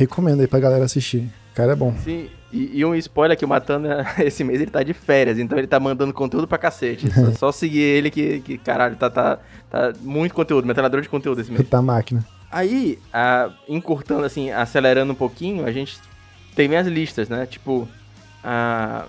Recomendo 0.00 0.40
aí 0.40 0.46
pra 0.46 0.58
galera 0.58 0.84
assistir. 0.84 1.28
O 1.52 1.54
cara 1.54 1.72
é 1.72 1.76
bom. 1.76 1.94
Sim, 2.02 2.28
e, 2.52 2.78
e 2.78 2.84
um 2.84 2.94
spoiler 2.94 3.36
que 3.36 3.44
o 3.44 3.48
Matana, 3.48 4.06
esse 4.24 4.42
mês, 4.42 4.60
ele 4.60 4.70
tá 4.70 4.82
de 4.82 4.94
férias, 4.94 5.38
então 5.38 5.58
ele 5.58 5.66
tá 5.66 5.78
mandando 5.78 6.12
conteúdo 6.14 6.46
pra 6.48 6.56
cacete. 6.58 7.12
Só, 7.12 7.32
só 7.38 7.52
seguir 7.52 7.80
ele 7.80 8.10
que, 8.10 8.40
que, 8.40 8.58
caralho, 8.58 8.96
tá, 8.96 9.10
tá, 9.10 9.38
tá 9.70 9.92
muito 10.00 10.34
conteúdo, 10.34 10.66
metralhador 10.66 11.00
de 11.02 11.08
conteúdo 11.08 11.40
esse 11.40 11.52
mês. 11.52 11.68
Tá 11.68 11.82
máquina. 11.82 12.26
Aí, 12.50 12.98
a- 13.12 13.50
encurtando 13.68 14.24
assim, 14.24 14.50
acelerando 14.50 15.12
um 15.12 15.16
pouquinho, 15.16 15.64
a 15.66 15.70
gente 15.72 15.98
tem 16.56 16.66
minhas 16.66 16.86
listas, 16.86 17.28
né? 17.28 17.46
Tipo, 17.46 17.86
a- 18.42 19.04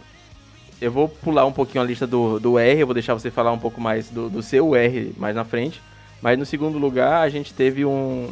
eu 0.82 0.92
vou 0.92 1.08
pular 1.08 1.46
um 1.46 1.52
pouquinho 1.52 1.84
a 1.84 1.88
lista 1.88 2.06
do, 2.08 2.40
do 2.40 2.58
R, 2.60 2.82
eu 2.82 2.88
vou 2.88 2.94
deixar 2.94 3.14
você 3.14 3.30
falar 3.32 3.52
um 3.52 3.60
pouco 3.60 3.80
mais 3.80 4.10
do, 4.10 4.30
do 4.30 4.42
seu 4.44 4.76
R 4.76 5.14
mais 5.18 5.36
na 5.36 5.46
frente. 5.46 5.82
Mas 6.22 6.38
no 6.38 6.46
segundo 6.46 6.78
lugar, 6.78 7.22
a 7.22 7.30
gente 7.30 7.54
teve 7.54 7.86
um, 7.86 8.30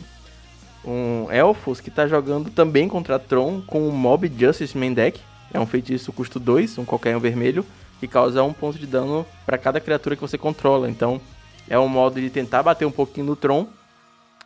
um 0.86 1.32
Elfos 1.32 1.82
que 1.82 1.92
tá 1.92 2.08
jogando 2.08 2.50
também 2.50 2.88
contra 2.88 3.20
Tron 3.20 3.62
com 3.62 3.88
o 3.88 3.92
Mob 3.92 4.32
Justice 4.38 4.78
Main 4.78 4.94
Deck. 4.94 5.20
É 5.54 5.60
um 5.60 5.66
feitiço 5.66 6.14
custo 6.14 6.40
2, 6.40 6.78
um 6.78 6.86
qualquer 6.86 7.16
um 7.16 7.20
vermelho, 7.20 7.66
que 8.00 8.08
causa 8.08 8.44
um 8.44 8.54
ponto 8.54 8.78
de 8.78 8.86
dano 8.86 9.26
para 9.46 9.58
cada 9.58 9.80
criatura 9.80 10.16
que 10.16 10.22
você 10.22 10.38
controla. 10.38 10.90
Então, 10.90 11.20
é 11.68 11.78
um 11.78 11.88
modo 11.88 12.20
de 12.20 12.30
tentar 12.30 12.64
bater 12.64 12.86
um 12.86 12.92
pouquinho 12.92 13.28
no 13.28 13.36
Tron, 13.36 13.68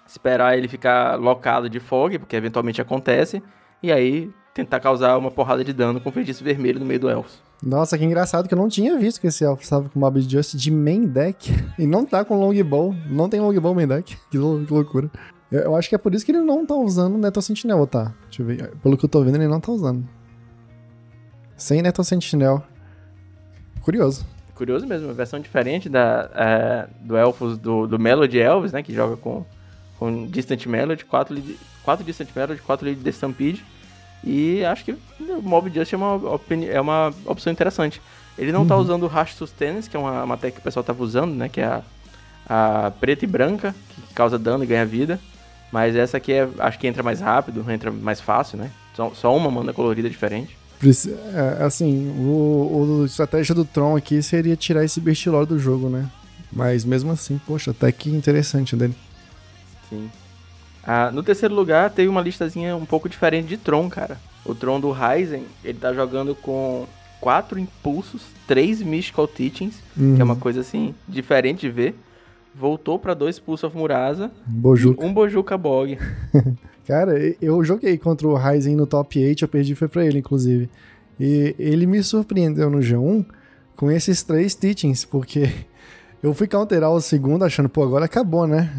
esperar 0.07 0.57
ele 0.57 0.67
ficar 0.67 1.19
locado 1.19 1.69
de 1.69 1.79
fog, 1.79 2.17
porque 2.19 2.35
eventualmente 2.35 2.81
acontece, 2.81 3.43
e 3.81 3.91
aí 3.91 4.31
tentar 4.53 4.79
causar 4.79 5.17
uma 5.17 5.31
porrada 5.31 5.63
de 5.63 5.73
dano 5.73 5.99
com 5.99 6.11
feitiço 6.11 6.43
vermelho 6.43 6.79
no 6.79 6.85
meio 6.85 6.99
do 6.99 7.09
Elfos. 7.09 7.41
Nossa, 7.61 7.97
que 7.97 8.03
engraçado 8.03 8.47
que 8.47 8.53
eu 8.53 8.57
não 8.57 8.67
tinha 8.67 8.97
visto 8.97 9.21
que 9.21 9.27
esse 9.27 9.43
elfo 9.43 9.63
estava 9.63 9.87
com 9.87 9.97
Mob 9.97 10.21
Just 10.21 10.55
de 10.55 10.69
main 10.69 11.07
deck 11.07 11.49
e 11.79 11.87
não 11.87 12.05
tá 12.05 12.25
com 12.25 12.37
Longbow. 12.37 12.93
Não 13.09 13.29
tem 13.29 13.39
Longbow 13.39 13.73
main 13.73 13.87
deck. 13.87 14.17
Que 14.29 14.37
loucura. 14.37 15.09
Eu, 15.53 15.59
eu, 15.61 15.75
acho 15.75 15.87
que 15.87 15.95
é 15.95 15.97
por 15.97 16.13
isso 16.15 16.25
que 16.25 16.31
ele 16.31 16.41
não 16.41 16.65
tá 16.65 16.73
usando 16.73 17.17
Neto 17.17 17.41
Sentinel, 17.41 17.85
tá? 17.85 18.13
Deixa 18.23 18.41
eu 18.41 18.45
ver. 18.45 18.75
Pelo 18.81 18.97
que 18.97 19.05
eu 19.05 19.09
tô 19.09 19.23
vendo, 19.23 19.35
ele 19.35 19.47
não 19.47 19.59
tá 19.59 19.71
usando. 19.71 20.03
Sem 21.55 21.81
Neto 21.81 22.03
Sentinel. 22.03 22.63
Curioso. 23.81 24.25
Curioso 24.55 24.87
mesmo, 24.87 25.07
uma 25.07 25.13
versão 25.13 25.39
diferente 25.39 25.87
da, 25.87 26.29
é, 26.33 26.87
do 27.01 27.15
Elfos, 27.15 27.57
do, 27.57 27.85
do 27.85 27.99
Melody 27.99 28.39
Elves, 28.39 28.71
né? 28.71 28.81
Que 28.81 28.93
joga 28.93 29.15
com, 29.15 29.45
com 29.99 30.25
Distant 30.25 30.65
Melody, 30.65 31.05
4, 31.05 31.41
4 31.83 32.05
Distant 32.05 32.29
Melody, 32.35 32.61
4 32.61 32.85
Lead 32.85 33.03
The 33.03 33.11
Stampede 33.11 33.63
e 34.23 34.63
acho 34.63 34.85
que 34.85 34.93
o 35.19 35.41
Mob 35.41 35.69
Just 35.69 35.91
é 35.91 35.97
uma, 35.97 36.19
é 36.71 36.79
uma 36.79 37.13
opção 37.25 37.51
interessante. 37.51 38.01
Ele 38.37 38.51
não 38.51 38.65
tá 38.65 38.75
uhum. 38.75 38.81
tá 38.81 38.83
usando 38.83 39.03
o 39.03 39.07
Rash 39.07 39.35
Sustenance, 39.35 39.89
que 39.89 39.97
é 39.97 39.99
uma, 39.99 40.23
uma 40.23 40.37
tech 40.37 40.53
que 40.53 40.59
o 40.61 40.63
pessoal 40.63 40.83
tava 40.83 41.03
usando, 41.03 41.35
né? 41.35 41.49
Que 41.49 41.59
é 41.59 41.65
a, 41.65 41.83
a 42.85 42.91
preta 42.91 43.25
e 43.25 43.27
branca, 43.27 43.75
que 43.89 44.13
causa 44.13 44.39
dano 44.39 44.63
e 44.63 44.67
ganha 44.67 44.85
vida. 44.85 45.19
Mas 45.73 45.95
essa 45.95 46.17
aqui 46.17 46.31
é, 46.31 46.47
acho 46.59 46.77
que 46.77 46.85
entra 46.85 47.01
mais 47.01 47.19
rápido, 47.19 47.65
entra 47.71 47.89
mais 47.89 48.21
fácil, 48.21 48.59
né? 48.59 48.69
Só, 48.95 49.11
só 49.15 49.35
uma 49.35 49.49
mana 49.49 49.73
colorida 49.73 50.07
diferente. 50.07 50.55
É, 51.33 51.63
assim, 51.63 52.09
o, 52.19 52.99
o 53.01 53.05
estratégia 53.05 53.55
do 53.55 53.65
Tron 53.65 53.97
aqui 53.97 54.21
seria 54.21 54.55
tirar 54.55 54.85
esse 54.85 55.01
Bestilor 55.01 55.47
do 55.47 55.57
jogo, 55.57 55.89
né? 55.89 56.07
Mas 56.51 56.85
mesmo 56.85 57.11
assim, 57.11 57.41
poxa, 57.47 57.71
até 57.71 57.91
que 57.91 58.11
interessante 58.11 58.75
dele. 58.75 58.93
Sim. 59.89 60.11
Ah, 60.83 61.09
no 61.11 61.23
terceiro 61.23 61.55
lugar, 61.55 61.89
teve 61.89 62.07
uma 62.07 62.21
listazinha 62.21 62.75
um 62.75 62.85
pouco 62.85 63.09
diferente 63.09 63.47
de 63.47 63.57
Tron, 63.57 63.89
cara. 63.89 64.19
O 64.45 64.53
Tron 64.53 64.79
do 64.79 64.91
Ryzen, 64.91 65.43
ele 65.63 65.79
tá 65.79 65.91
jogando 65.91 66.35
com 66.35 66.85
quatro 67.19 67.57
impulsos, 67.57 68.21
três 68.45 68.79
Mystical 68.79 69.27
Teachings, 69.27 69.81
uhum. 69.97 70.13
que 70.13 70.21
é 70.21 70.23
uma 70.23 70.35
uhum. 70.35 70.39
coisa 70.39 70.61
assim, 70.61 70.93
diferente 71.07 71.61
de 71.61 71.71
ver. 71.71 71.95
Voltou 72.55 72.99
para 72.99 73.13
dois 73.13 73.39
Pulse 73.39 73.65
of 73.65 73.75
Murasa 73.75 74.31
Bojuka. 74.45 75.03
e 75.03 75.07
um 75.07 75.13
Bojuka 75.13 75.57
Bog. 75.57 75.97
cara, 76.85 77.13
eu 77.41 77.63
joguei 77.63 77.97
contra 77.97 78.27
o 78.27 78.35
Ryzen 78.35 78.75
no 78.75 78.85
top 78.85 79.23
8, 79.23 79.43
eu 79.43 79.47
perdi 79.47 79.75
foi 79.75 79.87
pra 79.87 80.05
ele, 80.05 80.19
inclusive. 80.19 80.69
E 81.19 81.55
ele 81.57 81.85
me 81.85 82.01
surpreendeu 82.03 82.69
no 82.69 82.79
G1 82.79 83.25
com 83.75 83.89
esses 83.91 84.23
três 84.23 84.55
Teachings, 84.55 85.05
porque 85.05 85.49
eu 86.21 86.33
fui 86.33 86.47
counterar 86.47 86.91
o 86.91 87.01
segundo 87.01 87.43
achando, 87.43 87.69
pô, 87.69 87.83
agora 87.83 88.05
acabou, 88.05 88.45
né? 88.47 88.71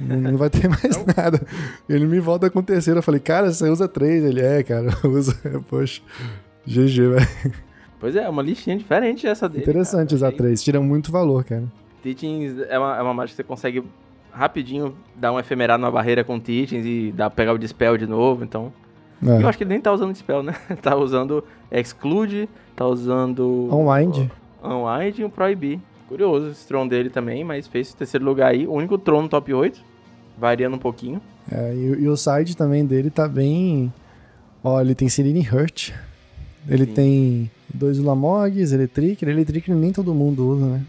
Não, 0.00 0.36
vai 0.36 0.48
ter 0.48 0.68
mais 0.70 0.96
não. 0.96 1.04
nada. 1.16 1.40
Ele 1.88 2.06
me 2.06 2.20
volta 2.20 2.48
com 2.48 2.60
o 2.60 2.62
terceiro. 2.62 2.98
Eu 2.98 3.02
falei, 3.02 3.20
cara, 3.20 3.52
você 3.52 3.68
usa 3.68 3.88
três? 3.88 4.24
Ele 4.24 4.40
é, 4.40 4.62
cara, 4.62 4.88
usa. 5.04 5.34
Poxa, 5.68 6.00
GG, 6.66 7.08
velho. 7.08 7.28
Pois 8.00 8.14
é, 8.14 8.28
uma 8.28 8.42
listinha 8.42 8.76
diferente 8.76 9.26
essa 9.26 9.48
dele. 9.48 9.62
Interessante 9.62 10.10
cara. 10.10 10.16
usar 10.16 10.32
três, 10.32 10.62
tira 10.62 10.80
muito 10.80 11.10
valor, 11.10 11.42
cara. 11.44 11.64
Teachings 12.14 12.58
é 12.68 12.78
uma, 12.78 12.96
é 12.96 13.02
uma 13.02 13.14
mágica 13.14 13.34
que 13.34 13.36
você 13.36 13.44
consegue 13.44 13.84
rapidinho 14.32 14.94
dar 15.16 15.32
um 15.32 15.38
efemerado 15.38 15.80
na 15.80 15.90
barreira 15.90 16.22
com 16.22 16.38
Teachings 16.38 16.86
e 16.86 17.12
dar, 17.12 17.30
pegar 17.30 17.52
o 17.52 17.58
Dispel 17.58 17.96
de 17.96 18.06
novo, 18.06 18.44
então... 18.44 18.72
É. 19.20 19.42
Eu 19.42 19.48
acho 19.48 19.58
que 19.58 19.64
ele 19.64 19.70
nem 19.70 19.80
tá 19.80 19.92
usando 19.92 20.12
Dispel, 20.12 20.42
né? 20.42 20.54
tá 20.80 20.94
usando 20.94 21.44
Exclude, 21.72 22.48
tá 22.76 22.86
usando... 22.86 23.68
Unwind. 23.72 24.30
Unwind 24.62 25.18
e 25.18 25.24
o 25.24 25.30
Proibir. 25.30 25.80
Curioso 26.08 26.50
esse 26.50 26.66
Tron 26.66 26.86
dele 26.86 27.10
também, 27.10 27.44
mas 27.44 27.66
fez 27.66 27.92
terceiro 27.92 28.24
lugar 28.24 28.52
aí. 28.52 28.66
O 28.66 28.72
único 28.72 28.96
Tron 28.96 29.22
no 29.22 29.28
top 29.28 29.52
8, 29.52 29.80
variando 30.38 30.76
um 30.76 30.78
pouquinho. 30.78 31.20
É, 31.50 31.74
e, 31.74 32.02
e, 32.02 32.08
o 32.08 32.16
side 32.16 32.56
também 32.56 32.86
dele 32.86 33.10
tá 33.10 33.28
bem. 33.28 33.92
Ó, 34.62 34.80
ele 34.80 34.94
tem 34.94 35.08
Serene 35.08 35.40
Hurt. 35.40 35.92
Ele 36.68 36.86
Sim. 36.86 36.92
tem 36.92 37.50
dois 37.72 37.98
Ulamogs, 37.98 38.72
Electric. 38.72 39.24
Electric 39.24 39.70
nem 39.72 39.92
todo 39.92 40.14
mundo 40.14 40.46
usa, 40.46 40.66
né? 40.66 40.82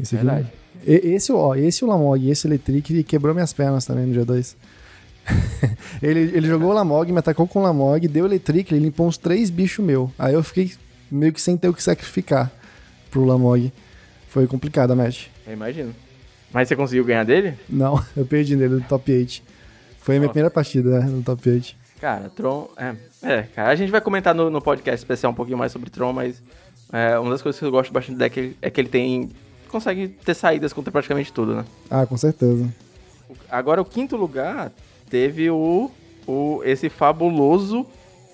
Esse 0.00 0.16
aqui, 0.16 0.24
Verdade. 0.24 0.52
Esse, 0.86 1.32
ó, 1.32 1.54
esse 1.54 1.84
Ulamog 1.84 2.22
e 2.22 2.30
esse 2.30 2.46
Electric 2.46 3.04
quebrou 3.04 3.32
minhas 3.32 3.52
pernas 3.52 3.86
também 3.86 4.06
no 4.06 4.24
G2. 4.24 4.54
ele, 6.02 6.20
ele 6.20 6.46
jogou 6.46 6.70
o 6.70 6.72
Lamog, 6.74 7.10
me 7.10 7.18
atacou 7.18 7.48
com 7.48 7.60
o 7.60 7.62
Lamog, 7.62 8.06
deu 8.08 8.26
Electric, 8.26 8.74
ele 8.74 8.84
limpou 8.84 9.06
uns 9.06 9.16
três 9.16 9.48
bichos 9.50 9.84
meu. 9.84 10.12
Aí 10.18 10.34
eu 10.34 10.42
fiquei 10.42 10.72
meio 11.10 11.32
que 11.32 11.40
sem 11.40 11.56
ter 11.56 11.68
o 11.68 11.74
que 11.74 11.82
sacrificar 11.82 12.52
pro 13.10 13.24
Lamog. 13.24 13.72
Foi 14.28 14.46
complicada 14.46 14.92
a 14.92 14.96
match. 14.96 15.26
Eu 15.46 15.52
imagino. 15.52 15.94
Mas 16.52 16.68
você 16.68 16.76
conseguiu 16.76 17.04
ganhar 17.04 17.24
dele? 17.24 17.54
Não, 17.68 18.02
eu 18.16 18.26
perdi 18.26 18.56
nele 18.56 18.74
no 18.74 18.80
top 18.82 19.10
8. 19.10 19.42
Foi 20.00 20.16
a 20.16 20.18
minha 20.18 20.28
primeira 20.28 20.50
partida 20.50 21.00
né, 21.00 21.06
no 21.06 21.22
top 21.22 21.48
8. 21.48 21.74
Cara, 22.00 22.28
Tron. 22.28 22.68
É, 22.76 22.94
é, 23.22 23.42
cara, 23.44 23.70
a 23.70 23.74
gente 23.74 23.90
vai 23.90 24.00
comentar 24.00 24.34
no, 24.34 24.50
no 24.50 24.60
podcast 24.60 24.98
especial 24.98 25.32
um 25.32 25.34
pouquinho 25.34 25.56
mais 25.56 25.72
sobre 25.72 25.88
Tron, 25.88 26.12
mas 26.12 26.42
é, 26.92 27.18
uma 27.18 27.30
das 27.30 27.40
coisas 27.40 27.58
que 27.58 27.64
eu 27.64 27.70
gosto 27.70 27.92
bastante 27.92 28.16
do 28.16 28.18
deck 28.18 28.56
é 28.60 28.70
que 28.70 28.80
ele 28.80 28.88
tem. 28.88 29.30
Consegue 29.74 30.06
ter 30.06 30.34
saídas 30.34 30.72
contra 30.72 30.92
praticamente 30.92 31.32
tudo, 31.32 31.56
né? 31.56 31.64
Ah, 31.90 32.06
com 32.06 32.16
certeza. 32.16 32.72
Agora, 33.50 33.82
o 33.82 33.84
quinto 33.84 34.16
lugar 34.16 34.70
teve 35.10 35.50
o. 35.50 35.90
o 36.28 36.60
esse 36.64 36.88
fabuloso. 36.88 37.84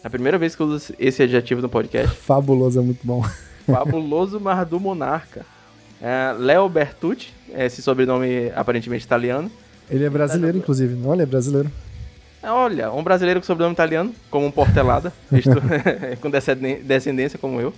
A 0.04 0.10
primeira 0.10 0.36
vez 0.36 0.54
que 0.54 0.60
eu 0.60 0.66
uso 0.66 0.94
esse 0.98 1.22
adjetivo 1.22 1.62
no 1.62 1.68
podcast. 1.68 2.14
fabuloso 2.20 2.78
é 2.78 2.82
muito 2.82 3.00
bom. 3.06 3.24
Fabuloso 3.64 4.38
Mardu 4.38 4.78
Monarca. 4.78 5.46
É, 6.02 6.34
Leo 6.38 6.68
Bertucci, 6.68 7.32
esse 7.54 7.80
sobrenome 7.80 8.50
aparentemente 8.54 9.04
italiano. 9.04 9.50
Ele 9.88 10.04
é 10.04 10.10
brasileiro, 10.10 10.54
tá 10.54 10.62
inclusive. 10.62 10.98
Ele 11.08 11.22
é 11.22 11.26
brasileiro. 11.26 11.70
É, 12.42 12.50
olha, 12.50 12.90
um 12.90 13.02
brasileiro 13.02 13.40
com 13.40 13.46
sobrenome 13.46 13.74
italiano, 13.74 14.14
como 14.30 14.46
um 14.46 14.50
Portelada, 14.50 15.12
com 16.20 16.30
descendência 16.30 17.38
como 17.38 17.60
eu. 17.60 17.72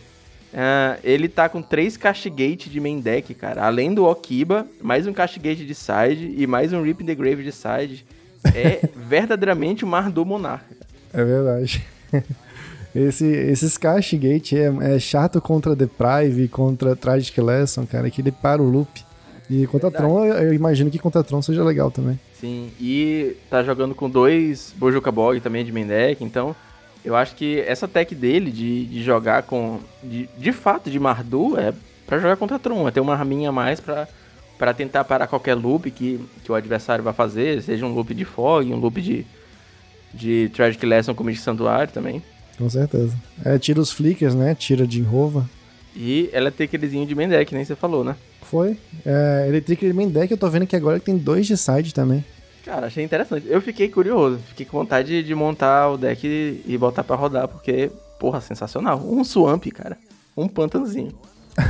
É, 0.52 0.98
ele 1.02 1.28
tá 1.28 1.48
com 1.48 1.62
três 1.62 1.96
Castigate 1.96 2.68
de 2.68 2.78
main 2.78 3.00
deck, 3.00 3.32
cara. 3.34 3.64
Além 3.64 3.94
do 3.94 4.04
Okiba, 4.04 4.66
mais 4.80 5.06
um 5.06 5.12
Castigate 5.12 5.64
de 5.64 5.74
side 5.74 6.34
e 6.36 6.46
mais 6.46 6.72
um 6.72 6.82
Rip 6.82 7.02
in 7.02 7.06
the 7.06 7.14
Grave 7.14 7.42
de 7.42 7.52
side. 7.52 8.04
É 8.54 8.86
verdadeiramente 8.94 9.84
o 9.84 9.88
mar 9.88 10.10
do 10.10 10.24
monarca. 10.24 10.76
É 11.12 11.24
verdade. 11.24 11.82
Esse, 12.94 13.24
esses 13.24 13.78
Castigate 13.78 14.54
é, 14.54 14.96
é 14.96 14.98
chato 14.98 15.40
contra 15.40 15.74
Deprive, 15.74 16.46
contra 16.48 16.94
Tragic 16.94 17.40
Lesson, 17.40 17.86
cara, 17.86 18.10
que 18.10 18.20
ele 18.20 18.30
para 18.30 18.60
o 18.60 18.68
loop. 18.68 19.02
E 19.48 19.66
contra 19.66 19.88
Verdade. 19.88 20.12
Tron, 20.12 20.24
eu, 20.26 20.34
eu 20.34 20.52
imagino 20.52 20.90
que 20.90 20.98
contra 20.98 21.24
Tron 21.24 21.40
seja 21.40 21.64
legal 21.64 21.90
também. 21.90 22.20
Sim, 22.38 22.70
e 22.78 23.34
tá 23.48 23.62
jogando 23.62 23.94
com 23.94 24.10
dois 24.10 24.74
Bojuka 24.76 25.10
Bog 25.10 25.40
também 25.40 25.64
de 25.64 25.72
main 25.72 25.86
deck, 25.86 26.22
então 26.22 26.54
eu 27.04 27.16
acho 27.16 27.34
que 27.34 27.60
essa 27.60 27.88
tech 27.88 28.14
dele 28.14 28.50
de, 28.50 28.86
de 28.86 29.02
jogar 29.02 29.42
com. 29.42 29.80
De, 30.02 30.28
de 30.38 30.52
fato, 30.52 30.90
de 30.90 30.98
Mardu 30.98 31.58
é 31.58 31.72
para 32.06 32.18
jogar 32.18 32.36
contra 32.36 32.58
Tron, 32.58 32.86
é 32.86 32.90
ter 32.90 33.00
uma 33.00 33.16
raminha 33.16 33.48
a 33.48 33.52
mais 33.52 33.80
pra, 33.80 34.06
pra 34.58 34.74
tentar 34.74 35.04
parar 35.04 35.26
qualquer 35.26 35.54
loop 35.54 35.90
que, 35.90 36.20
que 36.44 36.52
o 36.52 36.54
adversário 36.54 37.02
vai 37.02 37.12
fazer, 37.12 37.62
seja 37.62 37.86
um 37.86 37.94
loop 37.94 38.14
de 38.14 38.24
Fog, 38.24 38.70
um 38.72 38.76
loop 38.76 39.00
de, 39.00 39.24
de 40.12 40.50
Tragic 40.54 40.84
Lesson 40.84 41.14
como 41.14 41.30
de 41.32 41.38
Santuário 41.38 41.92
também. 41.92 42.22
Com 42.58 42.68
certeza. 42.68 43.16
É, 43.44 43.58
tira 43.58 43.80
os 43.80 43.90
flickers, 43.90 44.34
né? 44.34 44.54
Tira 44.54 44.86
de 44.86 45.00
Rova. 45.00 45.48
E 45.96 46.30
ela 46.32 46.50
tem 46.50 46.64
aquelezinho 46.64 47.06
de 47.06 47.14
main 47.14 47.28
deck, 47.28 47.54
nem 47.54 47.64
você 47.64 47.74
falou, 47.74 48.04
né? 48.04 48.14
Foi. 48.42 48.76
É, 49.04 49.46
Electric 49.48 49.86
de 49.86 49.92
main 49.92 50.08
deck, 50.08 50.30
eu 50.30 50.38
tô 50.38 50.48
vendo 50.48 50.66
que 50.66 50.76
agora 50.76 51.00
tem 51.00 51.16
dois 51.16 51.46
de 51.46 51.56
side 51.56 51.94
também. 51.94 52.24
Cara, 52.64 52.86
achei 52.86 53.04
interessante. 53.04 53.46
Eu 53.48 53.60
fiquei 53.60 53.88
curioso. 53.88 54.38
Fiquei 54.48 54.64
com 54.64 54.78
vontade 54.78 55.22
de 55.22 55.34
montar 55.34 55.90
o 55.90 55.98
deck 55.98 56.26
e, 56.26 56.62
e 56.66 56.78
botar 56.78 57.02
pra 57.02 57.16
rodar, 57.16 57.48
porque, 57.48 57.90
porra, 58.18 58.40
sensacional. 58.40 59.00
Um 59.04 59.24
swamp, 59.24 59.66
cara. 59.74 59.98
Um 60.36 60.48
pântanozinho. 60.48 61.12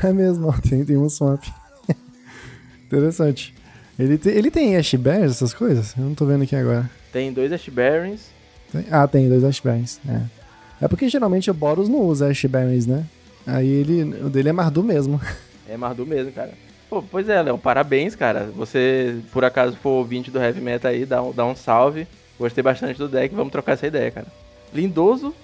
É 0.04 0.12
mesmo, 0.12 0.54
tem, 0.60 0.84
tem 0.84 0.96
um 0.96 1.08
swamp. 1.08 1.42
Interessante. 2.86 3.52
Ele, 3.98 4.16
te, 4.16 4.28
ele 4.28 4.48
tem 4.48 4.76
Ash 4.76 4.94
Bears, 4.94 5.32
essas 5.32 5.52
coisas? 5.52 5.96
Eu 5.96 6.04
não 6.04 6.14
tô 6.14 6.24
vendo 6.24 6.42
aqui 6.42 6.54
agora. 6.54 6.88
Tem 7.12 7.32
dois 7.32 7.52
Ash 7.52 7.68
Barons. 7.68 8.28
Ah, 8.88 9.08
tem 9.08 9.28
dois 9.28 9.42
Ash 9.42 9.58
Barons, 9.58 9.98
é. 10.08 10.22
É 10.84 10.88
porque 10.88 11.08
geralmente 11.08 11.50
o 11.50 11.54
Boros 11.54 11.88
não 11.88 12.00
usa 12.00 12.28
Ash 12.28 12.44
Berries, 12.44 12.86
né? 12.86 13.04
Aí 13.46 13.68
ele, 13.68 14.02
o 14.24 14.30
dele 14.30 14.48
é 14.48 14.52
Mardu 14.52 14.82
mesmo. 14.82 15.20
É 15.68 15.76
Mardu 15.76 16.04
mesmo, 16.04 16.30
cara. 16.32 16.52
Pô, 16.92 17.02
pois 17.02 17.26
é, 17.26 17.40
Léo, 17.40 17.56
parabéns, 17.56 18.14
cara. 18.14 18.50
Você, 18.54 19.16
por 19.32 19.46
acaso, 19.46 19.74
for 19.78 19.92
ouvinte 19.92 20.30
do 20.30 20.38
Heavy 20.38 20.60
Metal 20.60 20.90
aí, 20.90 21.06
dá 21.06 21.22
um, 21.22 21.32
dá 21.32 21.42
um 21.46 21.56
salve. 21.56 22.06
Gostei 22.38 22.62
bastante 22.62 22.98
do 22.98 23.08
deck, 23.08 23.34
vamos 23.34 23.50
trocar 23.50 23.72
essa 23.72 23.86
ideia, 23.86 24.10
cara. 24.10 24.26
Lindoso 24.74 25.34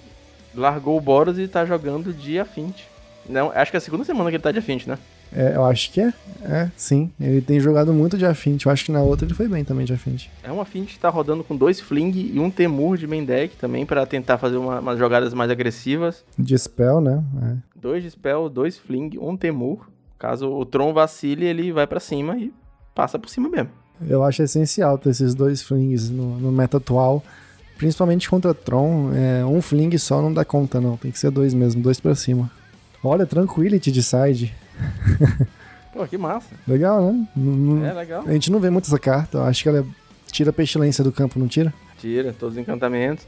largou 0.55 0.99
o 0.99 1.00
Boros 1.00 1.38
e 1.38 1.49
tá 1.49 1.64
jogando 1.64 2.12
de 2.12 2.38
Afint. 2.38 2.83
Não, 3.26 3.50
acho 3.55 3.71
que 3.71 3.78
é 3.78 3.78
a 3.78 3.81
segunda 3.81 4.05
semana 4.05 4.28
que 4.28 4.37
ele 4.37 4.43
tá 4.43 4.52
de 4.52 4.59
Afint, 4.59 4.87
né? 4.87 4.99
É, 5.33 5.57
eu 5.57 5.64
acho 5.64 5.90
que 5.90 6.02
é. 6.02 6.12
É, 6.43 6.71
sim. 6.76 7.11
Ele 7.19 7.40
tem 7.40 7.59
jogado 7.59 7.95
muito 7.95 8.19
de 8.19 8.26
Affinity. 8.26 8.67
Eu 8.67 8.73
acho 8.73 8.85
que 8.85 8.93
na 8.93 9.00
outra 9.00 9.25
ele 9.25 9.33
foi 9.33 9.49
bem 9.49 9.64
também 9.64 9.87
de 9.87 9.95
Affinity. 9.95 10.31
É 10.43 10.52
um 10.52 10.61
Affinity 10.61 10.95
que 10.95 11.00
tá 11.00 11.09
rodando 11.09 11.43
com 11.43 11.57
dois 11.57 11.81
Fling 11.81 12.31
e 12.31 12.38
um 12.38 12.50
Temur 12.50 12.99
de 12.99 13.07
main 13.07 13.25
deck 13.25 13.57
também 13.57 13.87
para 13.87 14.05
tentar 14.05 14.37
fazer 14.37 14.59
uma, 14.59 14.81
umas 14.81 14.99
jogadas 14.99 15.33
mais 15.33 15.50
agressivas. 15.50 16.23
De 16.38 16.59
Spell, 16.59 17.00
né? 17.00 17.25
É. 17.43 17.57
Dois 17.75 18.02
de 18.02 18.11
Spell, 18.11 18.50
dois 18.50 18.76
Fling, 18.76 19.17
um 19.19 19.35
Temur. 19.35 19.87
Caso 20.18 20.50
o 20.50 20.64
Tron 20.66 20.92
vacile, 20.92 21.44
ele 21.46 21.72
vai 21.72 21.87
para 21.87 22.00
cima 22.00 22.37
e 22.37 22.52
passa 22.94 23.18
por 23.18 23.28
cima 23.28 23.48
mesmo. 23.48 23.70
Eu 24.08 24.22
acho 24.25 24.42
essencial 24.42 24.96
ter 24.98 25.10
esses 25.10 25.34
dois 25.34 25.62
Flings 25.62 26.10
no, 26.10 26.38
no 26.38 26.50
meta 26.52 26.76
atual. 26.78 27.22
Principalmente 27.76 28.28
contra 28.28 28.52
Tron. 28.52 29.12
É, 29.14 29.44
um 29.44 29.62
Fling 29.62 29.96
só 29.98 30.20
não 30.20 30.32
dá 30.32 30.44
conta, 30.44 30.80
não. 30.80 30.96
Tem 30.96 31.10
que 31.12 31.18
ser 31.18 31.30
dois 31.30 31.54
mesmo, 31.54 31.80
dois 31.82 32.00
para 32.00 32.14
cima. 32.14 32.50
Olha, 33.02 33.25
Tranquility 33.26 33.92
de 33.92 34.02
side. 34.02 34.54
Pô, 35.92 36.06
que 36.06 36.18
massa. 36.18 36.48
Legal, 36.66 37.12
né? 37.12 37.28
Não- 37.37 37.84
É 37.84 37.92
legal. 37.92 38.25
A 38.26 38.32
gente 38.32 38.50
não 38.50 38.58
vê 38.60 38.70
muito 38.70 38.87
essa 38.87 38.98
carta. 38.98 39.38
Eu 39.38 39.44
acho 39.44 39.62
que 39.62 39.68
ela 39.68 39.87
tira 40.32 40.50
a 40.50 40.52
pestilência 40.52 41.02
do 41.02 41.12
campo, 41.12 41.38
não 41.38 41.49
tira? 41.49 41.73
Tira 41.99 42.32
todos 42.32 42.54
os 42.54 42.61
encantamentos. 42.61 43.26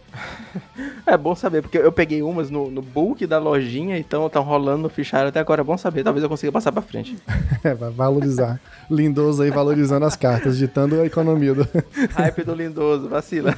é 1.04 1.16
bom 1.16 1.34
saber, 1.34 1.60
porque 1.60 1.76
eu 1.76 1.90
peguei 1.90 2.22
umas 2.22 2.50
no, 2.50 2.70
no 2.70 2.80
bulk 2.80 3.26
da 3.26 3.38
lojinha, 3.38 3.98
então 3.98 4.26
estão 4.26 4.42
rolando 4.42 4.84
no 4.84 4.88
fichário 4.88 5.28
até 5.28 5.40
agora. 5.40 5.60
É 5.60 5.64
bom 5.64 5.76
saber, 5.76 6.04
talvez 6.04 6.22
eu 6.22 6.28
consiga 6.28 6.52
passar 6.52 6.72
pra 6.72 6.82
frente. 6.82 7.16
É, 7.62 7.74
vai 7.74 7.90
valorizar. 7.90 8.58
Lindoso 8.90 9.42
aí 9.42 9.50
valorizando 9.50 10.06
as 10.06 10.16
cartas, 10.16 10.56
ditando 10.56 10.98
a 10.98 11.04
economia 11.04 11.52
do. 11.52 11.68
Hype 12.16 12.42
do 12.42 12.54
lindoso, 12.54 13.06
vacila. 13.06 13.54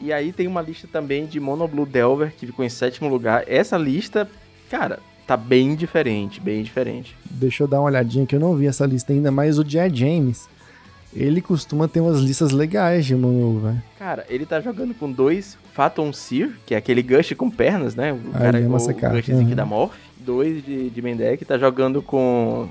e 0.00 0.10
aí 0.10 0.32
tem 0.32 0.46
uma 0.46 0.62
lista 0.62 0.88
também 0.90 1.26
de 1.26 1.38
Mono 1.38 1.68
Blue 1.68 1.84
Delver, 1.84 2.32
que 2.34 2.46
ficou 2.46 2.64
em 2.64 2.70
sétimo 2.70 3.06
lugar. 3.06 3.44
Essa 3.46 3.76
lista, 3.76 4.26
cara, 4.70 4.98
tá 5.26 5.36
bem 5.36 5.74
diferente, 5.74 6.40
bem 6.40 6.62
diferente. 6.62 7.14
Deixa 7.30 7.64
eu 7.64 7.68
dar 7.68 7.80
uma 7.80 7.90
olhadinha 7.90 8.24
que 8.24 8.34
eu 8.34 8.40
não 8.40 8.56
vi 8.56 8.66
essa 8.66 8.86
lista 8.86 9.12
ainda, 9.12 9.30
mas 9.30 9.58
o 9.58 9.68
Jay 9.68 9.94
James, 9.94 10.48
ele 11.14 11.40
costuma 11.40 11.88
ter 11.88 12.00
umas 12.00 12.18
listas 12.20 12.52
legais 12.52 13.06
de 13.06 13.14
Mono, 13.14 13.60
velho. 13.60 13.82
Cara, 13.98 14.24
ele 14.28 14.44
tá 14.46 14.60
jogando 14.60 14.94
com 14.94 15.10
dois 15.10 15.56
Phaeton 15.74 16.12
Seer, 16.12 16.50
que 16.66 16.74
é 16.74 16.78
aquele 16.78 17.02
Gush 17.02 17.32
com 17.34 17.50
pernas, 17.50 17.94
né? 17.94 18.12
O 18.12 18.20
Ah, 18.34 18.38
cara, 18.38 18.58
ama 18.58 18.76
o, 18.76 18.94
carta, 18.94 19.16
Gushzinho 19.16 19.40
aqui 19.40 19.50
uhum. 19.50 19.54
da 19.56 19.64
Morph. 19.64 19.94
Dois 20.18 20.64
de, 20.64 20.90
de 20.90 21.02
main 21.02 21.16
deck, 21.16 21.44
tá 21.44 21.56
jogando 21.56 22.02
com 22.02 22.68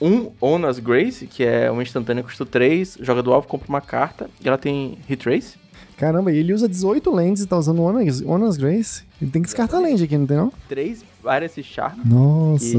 um 0.00 0.30
Onas 0.40 0.78
Grace, 0.78 1.26
que 1.26 1.44
é 1.44 1.70
uma 1.70 1.82
instantânea 1.82 2.22
custo 2.22 2.44
3, 2.44 2.98
joga 3.00 3.22
do 3.22 3.32
alvo, 3.32 3.46
compra 3.46 3.68
uma 3.68 3.80
carta, 3.80 4.28
e 4.42 4.48
ela 4.48 4.58
tem 4.58 4.98
Hit 5.08 5.22
Trace. 5.22 5.56
Caramba, 5.96 6.32
e 6.32 6.38
ele 6.38 6.52
usa 6.52 6.68
18 6.68 7.10
lands 7.10 7.42
e 7.42 7.46
tá 7.46 7.56
usando 7.58 7.82
Onas, 7.82 8.22
Onas 8.22 8.56
Grace. 8.56 9.02
Ele 9.20 9.30
tem 9.30 9.42
que 9.42 9.46
descartar 9.46 9.80
land 9.80 10.02
aqui, 10.02 10.16
não 10.16 10.26
tem 10.26 10.36
não? 10.36 10.52
Três 10.68 11.04
várias 11.22 11.52
Charm, 11.62 11.98
Nossa. 12.04 12.78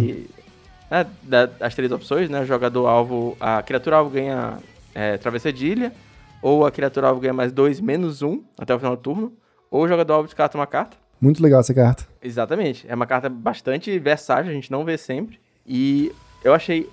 É, 0.92 1.06
da- 1.22 1.50
as 1.60 1.76
três 1.76 1.92
opções, 1.92 2.30
né? 2.30 2.46
Jogador 2.46 2.88
alvo, 2.88 3.38
a 3.40 3.62
criatura 3.62 3.98
alvo 3.98 4.10
ganha 4.10 4.58
é, 4.94 5.18
travessa 5.18 5.52
de 5.52 5.68
ilha, 5.68 5.94
ou 6.42 6.66
a 6.66 6.72
criatura 6.72 7.08
alvo 7.08 7.20
ganha 7.20 7.34
mais 7.34 7.52
dois, 7.52 7.80
menos 7.80 8.22
um, 8.22 8.42
até 8.58 8.74
o 8.74 8.80
final 8.80 8.96
do 8.96 9.02
turno, 9.02 9.34
ou 9.70 9.84
o 9.84 9.88
jogador 9.88 10.14
alvo 10.14 10.28
descarta 10.28 10.58
uma 10.58 10.68
carta. 10.68 10.98
Muito 11.22 11.44
legal 11.44 11.60
essa 11.60 11.74
carta. 11.74 12.06
Exatamente. 12.22 12.86
É 12.88 12.96
uma 12.96 13.06
carta 13.06 13.28
bastante 13.30 13.98
versátil, 14.00 14.52
a 14.52 14.54
gente 14.54 14.72
não 14.72 14.86
vê 14.86 14.98
sempre. 14.98 15.40
E 15.68 16.12
eu 16.44 16.54
achei 16.54 16.90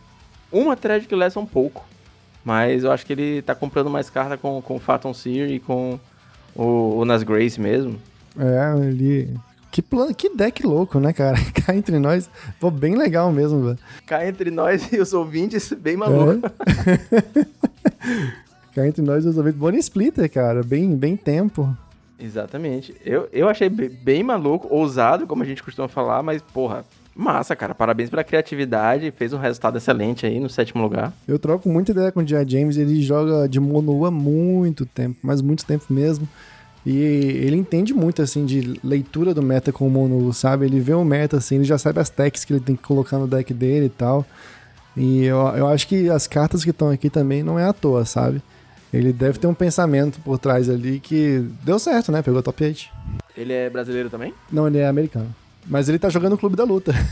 uma 0.50 0.76
Tragic 0.76 1.14
Lesson 1.14 1.46
pouco. 1.46 1.84
Mas 2.44 2.84
eu 2.84 2.92
acho 2.92 3.04
que 3.04 3.12
ele 3.12 3.42
tá 3.42 3.54
comprando 3.54 3.90
mais 3.90 4.08
carta 4.08 4.36
com, 4.36 4.60
com 4.62 4.76
o 4.76 4.78
Phaeton 4.78 5.12
Seer 5.12 5.50
e 5.50 5.58
com 5.58 5.98
o, 6.54 6.98
o 6.98 7.04
Nas 7.04 7.22
Grace 7.22 7.60
mesmo. 7.60 7.98
É, 8.38 8.86
ele. 8.86 9.34
Que, 9.70 9.82
plano, 9.82 10.14
que 10.14 10.30
deck 10.30 10.64
louco, 10.64 11.00
né, 11.00 11.12
cara? 11.12 11.36
Cá 11.66 11.74
entre 11.74 11.98
nós. 11.98 12.30
Pô, 12.60 12.70
bem 12.70 12.96
legal 12.96 13.32
mesmo, 13.32 13.62
velho. 13.62 13.78
Cá 14.06 14.26
entre 14.26 14.50
nós 14.50 14.92
e 14.92 15.00
os 15.00 15.12
ouvintes, 15.12 15.72
bem 15.72 15.96
maluco. 15.96 16.46
É. 16.46 17.65
Cá 18.74 18.86
entre 18.86 19.02
nós, 19.02 19.24
os 19.24 19.36
ouvintes. 19.36 19.58
Bonnie 19.58 19.80
Splitter, 19.80 20.30
cara. 20.30 20.62
Bem, 20.62 20.94
bem 20.94 21.16
tempo. 21.16 21.74
Exatamente. 22.18 22.94
Eu, 23.04 23.28
eu 23.32 23.48
achei 23.48 23.68
be- 23.68 23.88
bem 23.88 24.22
maluco, 24.22 24.68
ousado, 24.70 25.26
como 25.26 25.42
a 25.42 25.46
gente 25.46 25.62
costuma 25.62 25.88
falar, 25.88 26.22
mas, 26.22 26.40
porra, 26.42 26.84
massa, 27.14 27.54
cara. 27.56 27.74
Parabéns 27.74 28.10
pela 28.10 28.24
criatividade. 28.24 29.10
Fez 29.10 29.32
um 29.32 29.38
resultado 29.38 29.76
excelente 29.78 30.26
aí 30.26 30.38
no 30.40 30.48
sétimo 30.48 30.82
lugar. 30.82 31.12
Eu 31.26 31.38
troco 31.38 31.68
muita 31.68 31.92
ideia 31.92 32.12
com 32.12 32.20
o 32.20 32.24
J.I. 32.24 32.48
James. 32.48 32.76
Ele 32.76 33.02
joga 33.02 33.48
de 33.48 33.60
mono 33.60 34.04
há 34.04 34.10
muito 34.10 34.84
tempo, 34.86 35.16
mas 35.22 35.40
muito 35.42 35.64
tempo 35.64 35.84
mesmo. 35.90 36.28
E 36.84 36.96
ele 36.98 37.56
entende 37.56 37.92
muito, 37.92 38.22
assim, 38.22 38.44
de 38.46 38.78
leitura 38.84 39.34
do 39.34 39.42
meta 39.42 39.72
com 39.72 39.86
o 39.88 39.90
mono, 39.90 40.32
sabe? 40.32 40.66
Ele 40.66 40.78
vê 40.78 40.94
o 40.94 41.04
meta, 41.04 41.38
assim, 41.38 41.56
ele 41.56 41.64
já 41.64 41.76
sabe 41.78 41.98
as 41.98 42.08
techs 42.08 42.44
que 42.44 42.52
ele 42.52 42.60
tem 42.60 42.76
que 42.76 42.82
colocar 42.82 43.18
no 43.18 43.26
deck 43.26 43.52
dele 43.52 43.86
e 43.86 43.90
tal. 43.90 44.24
E 44.96 45.24
eu, 45.24 45.36
eu 45.56 45.66
acho 45.68 45.86
que 45.86 46.08
as 46.08 46.26
cartas 46.26 46.64
que 46.64 46.70
estão 46.70 46.88
aqui 46.90 47.10
também 47.10 47.42
não 47.42 47.58
é 47.58 47.64
à 47.64 47.72
toa, 47.72 48.04
sabe? 48.04 48.40
Ele 48.92 49.12
deve 49.12 49.38
ter 49.38 49.46
um 49.46 49.52
pensamento 49.54 50.20
por 50.20 50.38
trás 50.38 50.70
ali 50.70 51.00
que 51.00 51.44
deu 51.62 51.78
certo, 51.78 52.10
né? 52.10 52.22
Pegou 52.22 52.42
top 52.42 52.64
8. 52.64 52.86
Ele 53.36 53.52
é 53.52 53.68
brasileiro 53.68 54.08
também? 54.08 54.32
Não, 54.50 54.66
ele 54.66 54.78
é 54.78 54.86
americano. 54.86 55.34
Mas 55.68 55.88
ele 55.88 55.98
tá 55.98 56.08
jogando 56.08 56.32
no 56.32 56.38
Clube 56.38 56.56
da 56.56 56.64
Luta. 56.64 56.92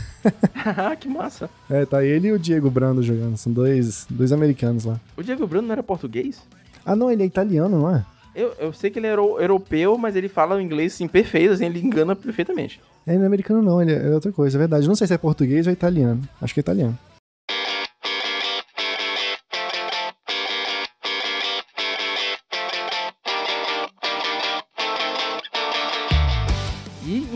Ah, 0.77 0.95
que 0.95 1.07
massa. 1.07 1.47
É, 1.69 1.85
tá 1.85 2.03
ele 2.03 2.29
e 2.29 2.31
o 2.31 2.39
Diego 2.39 2.71
Brando 2.71 3.03
jogando. 3.03 3.37
São 3.37 3.53
dois, 3.53 4.07
dois 4.09 4.31
americanos 4.31 4.83
lá. 4.83 4.99
O 5.15 5.21
Diego 5.21 5.45
Bruno 5.45 5.67
não 5.67 5.73
era 5.73 5.83
português? 5.83 6.41
Ah, 6.83 6.95
não, 6.95 7.11
ele 7.11 7.21
é 7.21 7.25
italiano, 7.27 7.79
não 7.81 7.95
é? 7.95 8.03
Eu, 8.33 8.51
eu 8.57 8.73
sei 8.73 8.89
que 8.89 8.97
ele 8.97 9.05
é 9.05 9.11
euro- 9.11 9.39
europeu, 9.39 9.95
mas 9.95 10.15
ele 10.15 10.27
fala 10.27 10.55
o 10.55 10.59
inglês 10.61 10.93
assim, 10.95 11.07
perfeito, 11.07 11.53
assim, 11.53 11.65
ele 11.67 11.79
engana 11.79 12.15
perfeitamente. 12.15 12.81
É, 13.05 13.11
Ele 13.11 13.17
não 13.19 13.25
é 13.25 13.27
americano, 13.27 13.61
não, 13.61 13.79
ele 13.79 13.93
é, 13.93 13.95
ele 13.97 14.09
é 14.09 14.13
outra 14.15 14.31
coisa, 14.31 14.57
é 14.57 14.59
verdade. 14.59 14.87
Não 14.87 14.95
sei 14.95 15.05
se 15.05 15.13
é 15.13 15.17
português 15.19 15.67
ou 15.67 15.71
italiano. 15.73 16.21
Acho 16.41 16.51
que 16.55 16.59
é 16.59 16.61
italiano. 16.61 16.97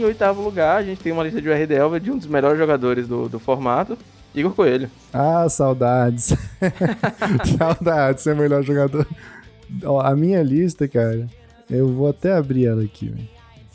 Oitavo 0.10 0.42
lugar, 0.42 0.78
a 0.78 0.84
gente 0.84 1.02
tem 1.02 1.12
uma 1.12 1.24
lista 1.24 1.42
de 1.42 1.48
UR 1.50 2.00
de 2.00 2.12
um 2.12 2.18
dos 2.18 2.28
melhores 2.28 2.58
jogadores 2.58 3.08
do, 3.08 3.30
do 3.30 3.40
formato, 3.40 3.98
Igor 4.36 4.52
Coelho. 4.54 4.90
Ah, 5.14 5.48
saudades. 5.50 6.34
saudades, 7.58 8.24
ser 8.24 8.34
o 8.34 8.38
melhor 8.38 8.64
jogador. 8.64 9.08
Ó, 9.84 10.00
a 10.02 10.16
minha 10.16 10.42
lista, 10.44 10.88
cara, 10.88 11.28
eu 11.70 11.88
vou 11.88 12.10
até 12.10 12.34
abrir 12.34 12.66
ela 12.66 12.84
aqui. 12.84 13.14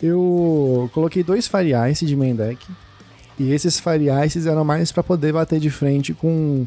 Eu 0.02 0.90
coloquei 0.92 1.22
dois 1.22 1.46
Fire 1.46 1.72
Ice 1.90 2.04
de 2.04 2.16
main 2.16 2.34
deck. 2.34 2.66
E 3.38 3.52
esses 3.52 3.80
Fire 3.80 4.06
Ices 4.24 4.46
eram 4.46 4.64
mais 4.64 4.92
pra 4.92 5.02
poder 5.02 5.32
bater 5.32 5.58
de 5.58 5.70
frente 5.70 6.12
com 6.14 6.66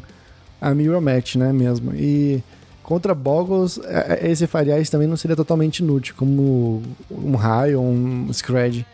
a 0.60 0.74
Mirror 0.74 1.00
Match, 1.00 1.36
né, 1.36 1.52
mesmo. 1.52 1.94
E 1.94 2.42
contra 2.82 3.14
Boggles, 3.14 3.78
é- 3.84 4.18
é- 4.20 4.30
esse 4.30 4.46
Fire 4.46 4.70
Ice 4.80 4.90
também 4.90 5.06
não 5.08 5.16
seria 5.16 5.36
totalmente 5.36 5.78
inútil, 5.78 6.14
como 6.16 6.82
um 7.10 7.36
raio 7.36 7.80
ou 7.80 7.86
um 7.86 8.32
Scred. 8.32 8.84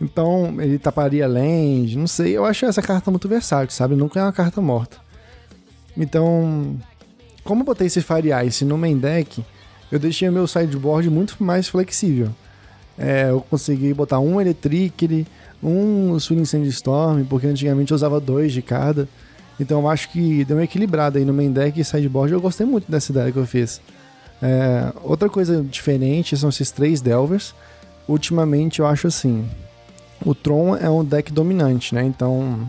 Então, 0.00 0.60
ele 0.60 0.78
taparia 0.78 1.26
land, 1.28 1.96
não 1.98 2.06
sei. 2.06 2.36
Eu 2.36 2.44
acho 2.44 2.64
essa 2.64 2.80
carta 2.80 3.10
muito 3.10 3.28
versátil, 3.28 3.76
sabe? 3.76 3.94
Nunca 3.94 4.18
é 4.18 4.22
uma 4.22 4.32
carta 4.32 4.60
morta. 4.60 4.96
Então, 5.96 6.78
como 7.44 7.62
eu 7.62 7.66
botei 7.66 7.86
esse 7.86 8.00
Fire 8.00 8.30
Ice 8.46 8.64
no 8.64 8.78
main 8.78 8.96
deck, 8.96 9.44
eu 9.90 9.98
deixei 9.98 10.28
o 10.28 10.32
meu 10.32 10.46
sideboard 10.46 11.10
muito 11.10 11.42
mais 11.42 11.68
flexível. 11.68 12.30
É, 12.98 13.30
eu 13.30 13.40
consegui 13.42 13.92
botar 13.92 14.20
um 14.20 14.40
Electric, 14.40 15.26
um 15.62 16.18
Swing 16.18 16.46
Sandstorm, 16.46 17.24
porque 17.24 17.46
antigamente 17.46 17.92
eu 17.92 17.94
usava 17.94 18.20
dois 18.20 18.52
de 18.52 18.62
cada. 18.62 19.08
Então 19.58 19.80
eu 19.80 19.88
acho 19.88 20.10
que 20.10 20.44
deu 20.44 20.56
uma 20.56 20.64
equilibrada 20.64 21.18
aí 21.18 21.24
no 21.24 21.34
main 21.34 21.52
deck 21.52 21.78
e 21.78 21.84
sideboard. 21.84 22.32
Eu 22.32 22.40
gostei 22.40 22.66
muito 22.66 22.90
dessa 22.90 23.12
ideia 23.12 23.30
que 23.30 23.38
eu 23.38 23.46
fiz. 23.46 23.80
É, 24.42 24.92
outra 25.02 25.28
coisa 25.28 25.62
diferente 25.62 26.36
são 26.36 26.48
esses 26.48 26.70
três 26.70 27.00
Delvers. 27.00 27.54
Ultimamente 28.08 28.80
eu 28.80 28.86
acho 28.86 29.06
assim. 29.06 29.46
O 30.24 30.34
Tron 30.34 30.76
é 30.76 30.88
um 30.88 31.04
deck 31.04 31.32
dominante, 31.32 31.94
né? 31.94 32.04
Então. 32.04 32.68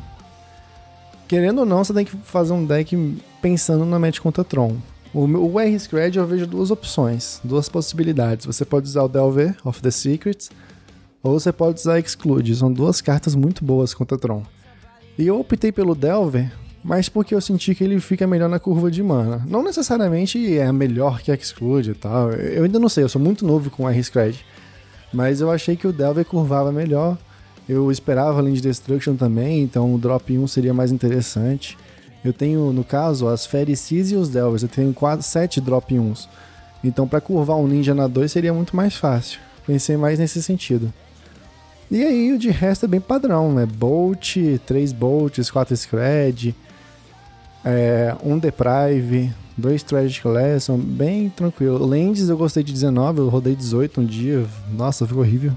Querendo 1.28 1.60
ou 1.60 1.66
não, 1.66 1.84
você 1.84 1.94
tem 1.94 2.06
que 2.06 2.16
fazer 2.24 2.54
um 2.54 2.66
deck 2.66 3.22
pensando 3.42 3.86
na 3.86 3.98
match 3.98 4.20
contra 4.20 4.44
Tron. 4.44 4.78
O, 5.14 5.26
o 5.26 5.60
R 5.60 5.80
Scred 5.80 6.18
eu 6.18 6.26
vejo 6.26 6.48
duas 6.48 6.72
opções, 6.72 7.40
duas 7.44 7.68
possibilidades. 7.68 8.46
Você 8.46 8.64
pode 8.64 8.88
usar 8.88 9.04
o 9.04 9.10
Delver 9.10 9.56
of 9.64 9.82
the 9.82 9.92
Secrets, 9.92 10.50
ou 11.22 11.40
você 11.40 11.52
pode 11.52 11.80
usar 11.80 12.00
Exclude. 12.00 12.56
São 12.56 12.72
duas 12.72 13.02
cartas 13.02 13.36
muito 13.36 13.64
boas 13.64 13.94
contra 13.94 14.18
Tron. 14.18 14.44
E 15.18 15.28
eu 15.28 15.40
optei 15.40 15.72
pelo 15.72 15.96
Delver, 15.96 16.52
mas 16.84 17.10
porque 17.10 17.36
eu 17.36 17.42
senti 17.42 17.76
que 17.76 17.84
ele 17.84 18.00
fica 18.00 18.26
melhor 18.26 18.50
na 18.50 18.60
curva 18.60 18.90
de 18.90 19.04
mana. 19.04 19.44
Não 19.48 19.62
necessariamente 19.62 20.58
é 20.58 20.72
melhor 20.72 21.22
que 21.22 21.32
Exclude 21.32 21.92
e 21.92 21.94
tal. 21.94 22.32
Eu 22.32 22.64
ainda 22.64 22.80
não 22.80 22.90
sei, 22.90 23.04
eu 23.04 23.10
sou 23.10 23.22
muito 23.22 23.46
novo 23.46 23.70
com 23.70 23.90
R 23.90 24.04
Scred. 24.04 24.46
Mas 25.14 25.42
eu 25.42 25.52
achei 25.52 25.76
que 25.76 25.86
o 25.86 25.92
Delver 25.94 26.26
curvava 26.26 26.72
melhor. 26.72 27.18
Eu 27.72 27.90
esperava 27.90 28.42
Land 28.42 28.60
Destruction 28.60 29.16
também, 29.16 29.62
então 29.62 29.96
o 29.96 29.98
drop 29.98 30.38
1 30.38 30.46
seria 30.46 30.74
mais 30.74 30.92
interessante. 30.92 31.78
Eu 32.22 32.34
tenho, 32.34 32.74
no 32.74 32.84
caso, 32.84 33.30
as 33.30 33.46
Fericis 33.46 34.12
e 34.12 34.16
os 34.18 34.28
Delvers. 34.28 34.64
Eu 34.64 34.68
tenho 34.68 34.94
quase 34.94 35.24
7 35.24 35.62
drop 35.62 35.96
1s. 35.96 36.28
Então, 36.84 37.08
pra 37.08 37.22
curvar 37.22 37.56
um 37.56 37.68
ninja 37.68 37.96
na 37.96 38.08
2 38.08 38.30
seria 38.30 38.54
muito 38.54 38.76
mais 38.76 38.98
fácil. 38.98 39.40
Pensei 39.66 39.96
mais 39.96 40.20
nesse 40.20 40.44
sentido. 40.44 40.92
E 41.90 42.04
aí, 42.04 42.34
o 42.34 42.38
de 42.38 42.50
resto 42.50 42.84
é 42.84 42.90
bem 42.90 43.00
padrão, 43.00 43.54
né? 43.54 43.66
Bolt, 43.66 44.36
3 44.66 44.92
bolts, 44.92 45.50
4 45.50 45.74
scred, 45.78 46.54
é, 47.64 48.14
um 48.22 48.38
deprive, 48.38 49.32
dois 49.58 49.82
tragic 49.82 50.28
lesson, 50.28 50.78
bem 50.78 51.30
tranquilo. 51.30 51.86
Lentes 51.86 52.28
eu 52.28 52.36
gostei 52.36 52.64
de 52.64 52.74
19, 52.74 53.20
eu 53.20 53.30
rodei 53.30 53.56
18 53.56 54.02
um 54.02 54.06
dia, 54.06 54.46
nossa, 54.74 55.08
ficou 55.08 55.24
horrível. 55.24 55.54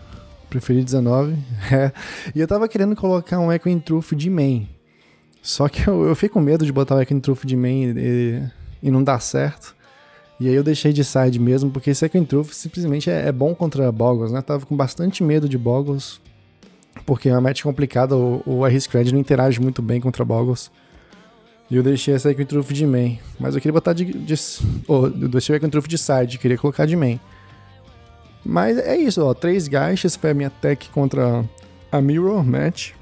Preferi 0.55 0.85
19. 0.85 1.35
É. 1.73 1.91
E 2.35 2.41
eu 2.41 2.47
tava 2.47 2.69
querendo 2.69 2.95
colocar 2.95 3.41
um 3.41 3.51
Echo 3.51 3.81
Truth 3.81 4.13
de 4.13 4.31
main. 4.31 4.69
Só 5.43 5.69
que 5.69 5.87
eu, 5.87 6.05
eu 6.07 6.15
fiquei 6.15 6.29
com 6.29 6.41
medo 6.41 6.65
de 6.65 6.73
botar 6.73 6.95
o 6.95 7.01
Echo 7.01 7.19
Truth 7.21 7.45
de 7.45 7.57
main 7.57 7.95
e, 7.97 8.43
e 8.83 8.91
não 8.91 9.03
dar 9.03 9.19
certo. 9.19 9.75
E 10.39 10.49
aí 10.49 10.55
eu 10.55 10.63
deixei 10.63 10.93
de 10.93 11.03
side 11.03 11.41
mesmo, 11.41 11.71
porque 11.71 11.91
esse 11.91 12.05
Echo 12.05 12.25
Truth 12.25 12.53
simplesmente 12.53 13.11
é, 13.11 13.27
é, 13.27 13.33
bom 13.33 13.55
contra 13.55 13.91
Boggles, 13.91 14.31
né? 14.31 14.41
Tava 14.43 14.65
com 14.65 14.77
bastante 14.77 15.25
medo 15.25 15.49
de 15.49 15.59
Boggles, 15.59 16.21
porque 17.05 17.29
é 17.29 17.33
uma 17.33 17.41
match 17.41 17.63
complicada, 17.63 18.17
o, 18.17 18.43
o 18.47 18.67
R-Scred 18.67 19.13
não 19.13 19.21
interage 19.21 19.61
muito 19.61 19.83
bem 19.83 20.01
contra 20.01 20.25
Boggles. 20.25 20.71
E 21.71 21.77
eu 21.77 21.83
deixei 21.83 22.15
essa 22.15 22.31
Echo 22.31 22.45
Truth 22.45 22.73
de 22.73 22.87
main. 22.87 23.19
Mas 23.41 23.55
eu 23.55 23.61
queria 23.61 23.73
botar 23.73 23.93
de... 23.95 24.05
de 24.05 24.35
oh, 24.87 25.07
eu 25.07 25.29
deixei 25.29 25.55
o 25.55 25.57
Echo 25.57 25.69
Truth 25.69 25.89
de 25.89 25.99
side, 25.99 26.39
queria 26.39 26.59
colocar 26.59 26.87
de 26.87 26.95
main. 26.95 27.19
Mas 28.45 28.77
é 28.79 28.97
isso, 28.97 29.25
ó. 29.25 29.33
Três 29.33 29.69
gaixas 29.69 30.17
foi 30.17 30.31
a 30.31 30.35
minha 30.35 30.51
tech 30.51 30.89
contra 30.91 31.45
a 31.91 32.01
Mirror 32.01 32.45
Match. 32.45 32.93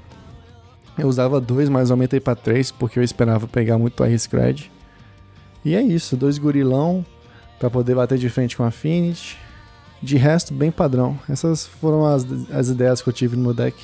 Eu 0.97 1.07
usava 1.07 1.41
dois, 1.41 1.69
mas 1.69 1.91
aumentei 1.91 2.19
para 2.19 2.35
três 2.35 2.71
porque 2.71 2.99
eu 2.99 3.03
esperava 3.03 3.47
pegar 3.47 3.77
muito 3.77 4.03
R-Scred. 4.03 4.71
E 5.65 5.75
é 5.75 5.81
isso, 5.81 6.15
dois 6.15 6.37
gurilão 6.37 7.05
para 7.59 7.69
poder 7.69 7.95
bater 7.95 8.17
de 8.17 8.29
frente 8.29 8.55
com 8.55 8.63
a 8.63 8.67
Affinity. 8.67 9.37
De 10.01 10.17
resto, 10.17 10.53
bem 10.53 10.69
padrão. 10.71 11.17
Essas 11.29 11.65
foram 11.65 12.05
as, 12.05 12.25
as 12.51 12.69
ideias 12.69 13.01
que 13.01 13.09
eu 13.09 13.13
tive 13.13 13.35
no 13.35 13.43
meu 13.43 13.53
deck. 13.53 13.75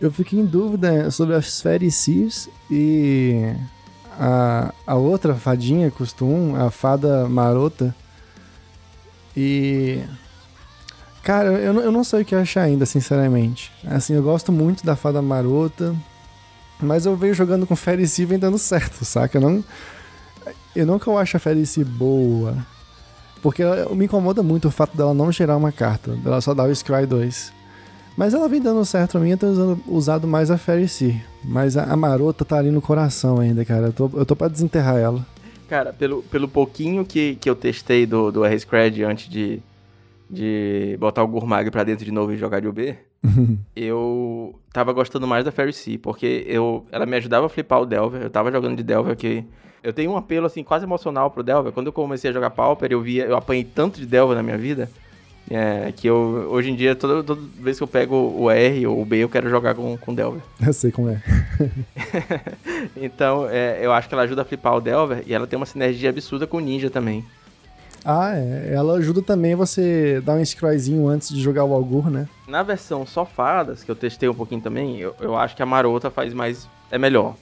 Eu 0.00 0.12
fiquei 0.12 0.38
em 0.38 0.44
dúvida 0.44 1.10
sobre 1.10 1.34
as 1.34 1.52
Seas 1.52 2.48
e 2.70 3.52
a, 4.18 4.74
a 4.86 4.94
outra 4.96 5.34
fadinha, 5.34 5.92
1, 6.20 6.56
a 6.56 6.70
fada 6.70 7.28
marota. 7.28 7.94
E 9.36 10.02
Cara, 11.28 11.48
eu, 11.50 11.78
eu 11.78 11.92
não 11.92 12.02
sei 12.02 12.22
o 12.22 12.24
que 12.24 12.34
achar 12.34 12.62
ainda, 12.62 12.86
sinceramente. 12.86 13.70
Assim, 13.86 14.14
eu 14.14 14.22
gosto 14.22 14.50
muito 14.50 14.82
da 14.82 14.96
Fada 14.96 15.20
Marota, 15.20 15.94
mas 16.80 17.04
eu 17.04 17.14
vejo 17.14 17.34
jogando 17.34 17.66
com 17.66 17.76
Ferici 17.76 18.24
vem 18.24 18.38
dando 18.38 18.56
certo, 18.56 19.04
saca? 19.04 19.36
Eu 19.36 19.42
não, 19.42 19.64
eu 20.74 20.86
nunca 20.86 21.12
acho 21.18 21.36
a 21.36 21.40
Ferici 21.40 21.84
boa. 21.84 22.56
Porque 23.42 23.62
me 23.94 24.06
incomoda 24.06 24.42
muito 24.42 24.68
o 24.68 24.70
fato 24.70 24.96
dela 24.96 25.12
não 25.12 25.30
gerar 25.30 25.58
uma 25.58 25.70
carta, 25.70 26.12
dela 26.12 26.40
só 26.40 26.54
dar 26.54 26.66
o 26.66 26.74
Scry 26.74 27.04
2. 27.04 27.52
Mas 28.16 28.32
ela 28.32 28.48
vem 28.48 28.62
dando 28.62 28.82
certo 28.86 29.10
pra 29.10 29.20
mim, 29.20 29.32
eu 29.32 29.36
tô 29.36 29.48
usando, 29.48 29.80
usado 29.86 30.26
mais 30.26 30.50
a 30.50 30.56
Ferici. 30.56 31.22
Mas 31.44 31.76
a, 31.76 31.92
a, 31.92 31.94
Marota 31.94 32.42
tá 32.42 32.56
ali 32.56 32.70
no 32.70 32.80
coração 32.80 33.38
ainda, 33.38 33.66
cara. 33.66 33.88
Eu 33.88 33.92
tô, 33.92 34.10
eu 34.14 34.24
tô 34.24 34.34
pra 34.34 34.48
desenterrar 34.48 34.96
ela. 34.96 35.26
Cara, 35.68 35.92
pelo, 35.92 36.22
pelo 36.22 36.48
pouquinho 36.48 37.04
que, 37.04 37.36
que 37.38 37.50
eu 37.50 37.54
testei 37.54 38.06
do, 38.06 38.32
do 38.32 38.46
R-Scred 38.46 39.04
antes 39.04 39.28
de, 39.28 39.60
de 40.30 40.96
botar 40.98 41.22
o 41.22 41.28
Gurmag 41.28 41.70
pra 41.70 41.84
dentro 41.84 42.04
de 42.04 42.12
novo 42.12 42.32
e 42.32 42.36
jogar 42.36 42.60
de 42.60 42.68
UB, 42.68 42.96
eu 43.74 44.58
tava 44.72 44.92
gostando 44.92 45.26
mais 45.26 45.44
da 45.44 45.50
Fairy 45.50 45.72
Sea, 45.72 45.98
porque 45.98 46.44
eu, 46.46 46.86
ela 46.92 47.06
me 47.06 47.16
ajudava 47.16 47.46
a 47.46 47.48
flipar 47.48 47.80
o 47.80 47.86
Delver, 47.86 48.22
eu 48.22 48.30
tava 48.30 48.52
jogando 48.52 48.76
de 48.76 48.82
Delver 48.82 49.16
que... 49.16 49.44
Eu 49.80 49.92
tenho 49.92 50.10
um 50.10 50.16
apelo, 50.16 50.44
assim, 50.44 50.64
quase 50.64 50.84
emocional 50.84 51.30
pro 51.30 51.40
Delver. 51.40 51.72
Quando 51.72 51.86
eu 51.86 51.92
comecei 51.92 52.30
a 52.30 52.32
jogar 52.32 52.50
Pauper, 52.50 52.90
eu 52.90 53.00
via... 53.00 53.24
Eu 53.24 53.36
apanhei 53.36 53.62
tanto 53.62 54.00
de 54.00 54.06
Delver 54.06 54.36
na 54.36 54.42
minha 54.42 54.58
vida, 54.58 54.90
é, 55.50 55.92
que 55.96 56.06
eu, 56.06 56.46
hoje 56.50 56.70
em 56.70 56.74
dia, 56.74 56.94
toda, 56.94 57.22
toda 57.22 57.40
vez 57.58 57.78
que 57.78 57.82
eu 57.82 57.88
pego 57.88 58.16
o 58.16 58.50
R 58.50 58.86
ou 58.86 59.00
o 59.00 59.04
B, 59.04 59.18
eu 59.18 59.28
quero 59.28 59.48
jogar 59.48 59.74
com, 59.74 59.96
com 59.96 60.14
Delver. 60.14 60.42
Eu 60.64 60.72
sei 60.72 60.90
como 60.90 61.08
é. 61.08 61.22
então, 62.96 63.48
é, 63.48 63.78
eu 63.82 63.92
acho 63.92 64.08
que 64.08 64.14
ela 64.14 64.24
ajuda 64.24 64.42
a 64.42 64.44
flipar 64.44 64.76
o 64.76 64.80
Delver 64.80 65.22
e 65.26 65.32
ela 65.32 65.46
tem 65.46 65.56
uma 65.56 65.64
sinergia 65.64 66.10
absurda 66.10 66.46
com 66.46 66.58
o 66.58 66.60
Ninja 66.60 66.90
também. 66.90 67.24
Ah, 68.04 68.32
é. 68.34 68.72
Ela 68.72 68.94
ajuda 68.94 69.22
também 69.22 69.54
você 69.54 70.22
dar 70.24 70.34
um 70.34 70.44
scryzinho 70.44 71.08
antes 71.08 71.28
de 71.28 71.40
jogar 71.40 71.64
o 71.64 71.74
Algur, 71.74 72.10
né? 72.10 72.28
Na 72.46 72.62
versão 72.62 73.04
só 73.06 73.24
fadas, 73.24 73.84
que 73.84 73.90
eu 73.90 73.96
testei 73.96 74.28
um 74.28 74.34
pouquinho 74.34 74.60
também, 74.60 74.98
eu, 74.98 75.14
eu 75.20 75.36
acho 75.36 75.54
que 75.56 75.62
a 75.62 75.66
Marota 75.66 76.10
faz 76.10 76.32
mais. 76.32 76.68
é 76.90 76.98
melhor. 76.98 77.34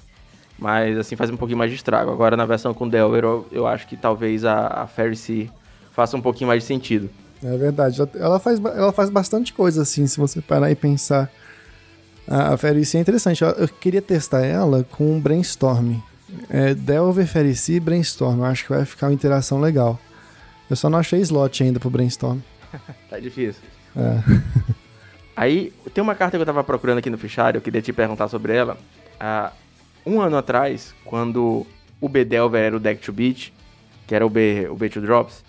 Mas 0.59 0.97
assim, 0.97 1.17
faz 1.17 1.31
um 1.31 1.37
pouquinho 1.37 1.59
mais 1.59 1.71
de 1.71 1.77
estrago. 1.77 2.11
Agora 2.11 2.37
na 2.37 2.47
versão 2.47 2.73
com 2.73 2.89
Delver, 2.89 3.23
eu, 3.23 3.47
eu 3.53 3.67
acho 3.67 3.87
que 3.87 3.97
talvez 3.97 4.45
a, 4.45 4.67
a 4.67 5.15
Sea 5.15 5.49
faça 5.93 6.17
um 6.17 6.21
pouquinho 6.21 6.49
mais 6.49 6.63
de 6.63 6.67
sentido. 6.67 7.11
É 7.43 7.57
verdade. 7.57 8.01
Ela 8.15 8.39
faz, 8.39 8.63
ela 8.65 8.93
faz 8.93 9.11
bastante 9.11 9.53
coisa 9.53 9.83
assim, 9.83 10.07
se 10.07 10.19
você 10.19 10.41
parar 10.41 10.71
e 10.71 10.75
pensar. 10.75 11.31
A, 12.27 12.55
a 12.55 12.59
é 12.69 12.99
interessante. 12.99 13.43
Eu, 13.43 13.51
eu 13.51 13.69
queria 13.69 14.03
testar 14.03 14.45
ela 14.45 14.85
com 14.91 15.21
Brainstorm. 15.21 15.97
É, 16.51 16.75
Delver, 16.75 17.29
Sea 17.55 17.77
e 17.77 17.81
Brainstorm. 17.81 18.39
Eu 18.39 18.45
acho 18.47 18.65
que 18.65 18.71
vai 18.71 18.85
ficar 18.85 19.07
uma 19.09 19.13
interação 19.13 19.61
legal. 19.61 19.99
Eu 20.69 20.77
só 20.77 20.91
não 20.91 20.99
achei 20.99 21.21
slot 21.21 21.63
ainda 21.63 21.79
pro 21.79 21.91
brainstorm. 21.91 22.41
tá 23.09 23.19
difícil. 23.19 23.63
É. 23.97 24.75
Aí, 25.37 25.73
tem 25.93 26.03
uma 26.03 26.15
carta 26.15 26.37
que 26.37 26.41
eu 26.41 26.47
tava 26.47 26.65
procurando 26.65 26.99
aqui 26.99 27.11
no 27.11 27.19
fichário, 27.19 27.59
eu 27.59 27.63
queria 27.63 27.83
te 27.83 27.93
perguntar 27.93 28.29
sobre 28.29 28.55
ela. 28.55 28.79
Ah, 29.21 29.53
um 30.05 30.21
ano 30.21 30.37
atrás, 30.37 30.95
quando 31.05 31.67
o 32.01 32.09
B-Delver 32.09 32.63
era 32.63 32.77
o 32.77 32.81
deck 32.81 33.03
to 33.03 33.13
beat, 33.13 33.53
que 34.07 34.15
era 34.15 34.25
o 34.25 34.31
B, 34.31 34.67
o 34.71 34.75
B 34.75 34.89
to 34.89 35.01
drops, 35.01 35.45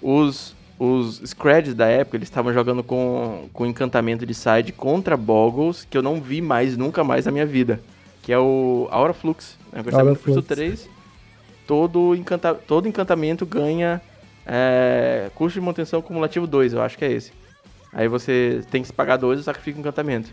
os, 0.00 0.54
os 0.78 1.20
Screds 1.26 1.74
da 1.74 1.86
época, 1.86 2.16
eles 2.16 2.28
estavam 2.28 2.52
jogando 2.52 2.82
com, 2.82 3.48
com 3.52 3.66
encantamento 3.66 4.24
de 4.24 4.32
side 4.32 4.72
contra 4.72 5.16
Boggles, 5.16 5.86
que 5.88 5.98
eu 5.98 6.02
não 6.02 6.20
vi 6.20 6.40
mais, 6.40 6.76
nunca 6.76 7.04
mais 7.04 7.26
na 7.26 7.32
minha 7.32 7.46
vida. 7.46 7.80
Que 8.22 8.32
é 8.32 8.38
o 8.38 8.88
Aura 8.90 9.12
Flux. 9.12 9.58
Né? 9.72 9.82
Aura 9.92 10.14
Flux 10.14 10.46
3. 10.46 10.88
Todo, 11.66 12.14
encanta, 12.14 12.54
todo 12.54 12.88
encantamento 12.88 13.44
ganha 13.44 14.00
é, 14.52 15.30
custo 15.32 15.60
de 15.60 15.64
manutenção 15.64 16.02
cumulativo 16.02 16.44
2, 16.44 16.72
eu 16.72 16.82
acho 16.82 16.98
que 16.98 17.04
é 17.04 17.12
esse. 17.12 17.32
Aí 17.92 18.08
você 18.08 18.62
tem 18.68 18.82
que 18.82 18.88
se 18.88 18.92
pagar 18.92 19.16
2 19.16 19.38
e 19.38 19.42
sacrifica 19.44 19.78
o 19.78 19.80
encantamento. 19.80 20.28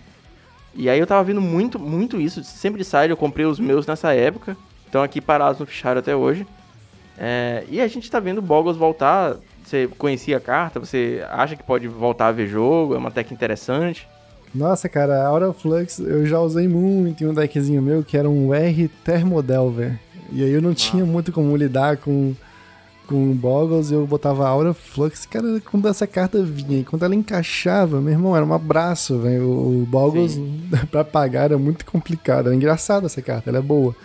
E 0.74 0.90
aí 0.90 1.00
eu 1.00 1.06
tava 1.06 1.24
vendo 1.24 1.40
muito, 1.40 1.78
muito 1.78 2.20
isso, 2.20 2.44
sempre 2.44 2.80
de 2.80 2.86
side, 2.86 3.10
eu 3.10 3.18
comprei 3.18 3.46
os 3.46 3.60
meus 3.60 3.86
nessa 3.86 4.14
época, 4.14 4.58
estão 4.86 5.04
aqui 5.04 5.22
parados 5.22 5.60
no 5.60 5.68
fichário 5.68 6.00
até 6.00 6.16
hoje. 6.16 6.48
É, 7.16 7.64
e 7.70 7.80
a 7.80 7.88
gente 7.88 8.10
tá 8.10 8.20
vendo 8.20 8.40
o 8.40 8.42
Boggles 8.42 8.76
voltar, 8.76 9.36
você 9.64 9.88
conhecia 10.00 10.38
a 10.38 10.40
carta, 10.40 10.80
você 10.80 11.24
acha 11.30 11.56
que 11.56 11.64
pode 11.64 11.88
voltar 11.88 12.28
a 12.28 12.32
ver 12.32 12.48
jogo, 12.48 12.96
é 12.96 12.98
uma 12.98 13.12
tech 13.12 13.32
interessante. 13.32 14.08
Nossa, 14.54 14.90
cara, 14.90 15.22
a 15.22 15.28
Aura 15.28 15.54
Flux 15.54 16.00
eu 16.00 16.26
já 16.26 16.40
usei 16.40 16.68
muito 16.68 17.24
em 17.24 17.28
um 17.28 17.34
deckzinho 17.34 17.82
meu 17.82 18.04
que 18.04 18.18
era 18.18 18.28
um 18.28 18.52
R 18.52 18.88
Thermodelver. 19.04 20.00
E 20.32 20.44
aí 20.44 20.52
eu 20.52 20.62
não 20.62 20.72
ah. 20.72 20.76
tinha 20.76 21.06
muito 21.06 21.32
como 21.32 21.56
lidar 21.56 21.98
com 21.98 22.36
com 23.08 23.34
Boggles, 23.34 23.90
eu 23.90 24.06
botava 24.06 24.48
Aura 24.48 24.74
Flux. 24.74 25.26
Cara, 25.26 25.62
quando 25.62 25.88
essa 25.88 26.06
carta 26.06 26.44
vinha 26.44 26.82
e 26.82 26.84
quando 26.84 27.04
ela 27.04 27.16
encaixava, 27.16 28.02
meu 28.02 28.12
irmão, 28.12 28.36
era 28.36 28.46
um 28.46 28.54
abraço, 28.54 29.18
velho. 29.20 29.50
O, 29.50 29.88
Boggles 29.90 30.40
pra 30.92 31.04
pagar 31.04 31.46
era 31.46 31.58
muito 31.58 31.86
complicado. 31.86 32.48
Era 32.48 32.56
engraçada 32.56 33.06
essa 33.06 33.22
carta, 33.22 33.50
ela 33.50 33.60
é 33.60 33.62
boa. 33.62 33.96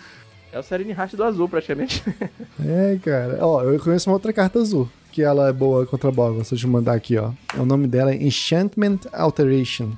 É 0.51 0.59
o 0.59 0.63
Serene 0.63 0.91
Heart 0.91 1.15
do 1.15 1.23
azul, 1.23 1.49
praticamente. 1.49 2.03
é, 2.63 2.97
cara. 3.03 3.37
Ó, 3.41 3.63
eu 3.63 3.79
conheço 3.79 4.09
uma 4.09 4.15
outra 4.15 4.31
carta 4.31 4.59
azul, 4.59 4.89
que 5.11 5.21
ela 5.21 5.49
é 5.49 5.53
boa 5.53 5.85
contra 5.85 6.11
Boggles. 6.11 6.49
Deixa 6.49 6.55
eu 6.55 6.59
te 6.59 6.67
mandar 6.67 6.93
aqui, 6.93 7.17
ó. 7.17 7.31
O 7.57 7.65
nome 7.65 7.87
dela 7.87 8.11
é 8.11 8.15
Enchantment 8.15 8.99
Alteration. 9.11 9.91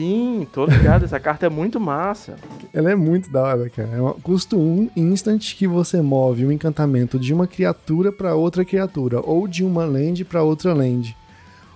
Sim, 0.00 0.46
tô 0.50 0.64
ligado. 0.64 1.04
Essa 1.04 1.20
carta 1.20 1.44
é 1.44 1.50
muito 1.50 1.78
massa. 1.78 2.36
Ela 2.72 2.90
é 2.90 2.94
muito 2.94 3.30
da 3.30 3.42
hora, 3.42 3.68
cara. 3.68 3.90
É 3.92 4.00
um 4.00 4.14
custo 4.14 4.58
1 4.58 4.60
um 4.60 4.90
instant 4.96 5.54
que 5.54 5.66
você 5.66 6.00
move 6.00 6.46
um 6.46 6.50
encantamento 6.50 7.18
de 7.18 7.34
uma 7.34 7.46
criatura 7.46 8.10
para 8.10 8.34
outra 8.34 8.64
criatura, 8.64 9.20
ou 9.20 9.46
de 9.46 9.62
uma 9.62 9.84
land 9.84 10.24
para 10.24 10.42
outra 10.42 10.72
land. 10.72 11.14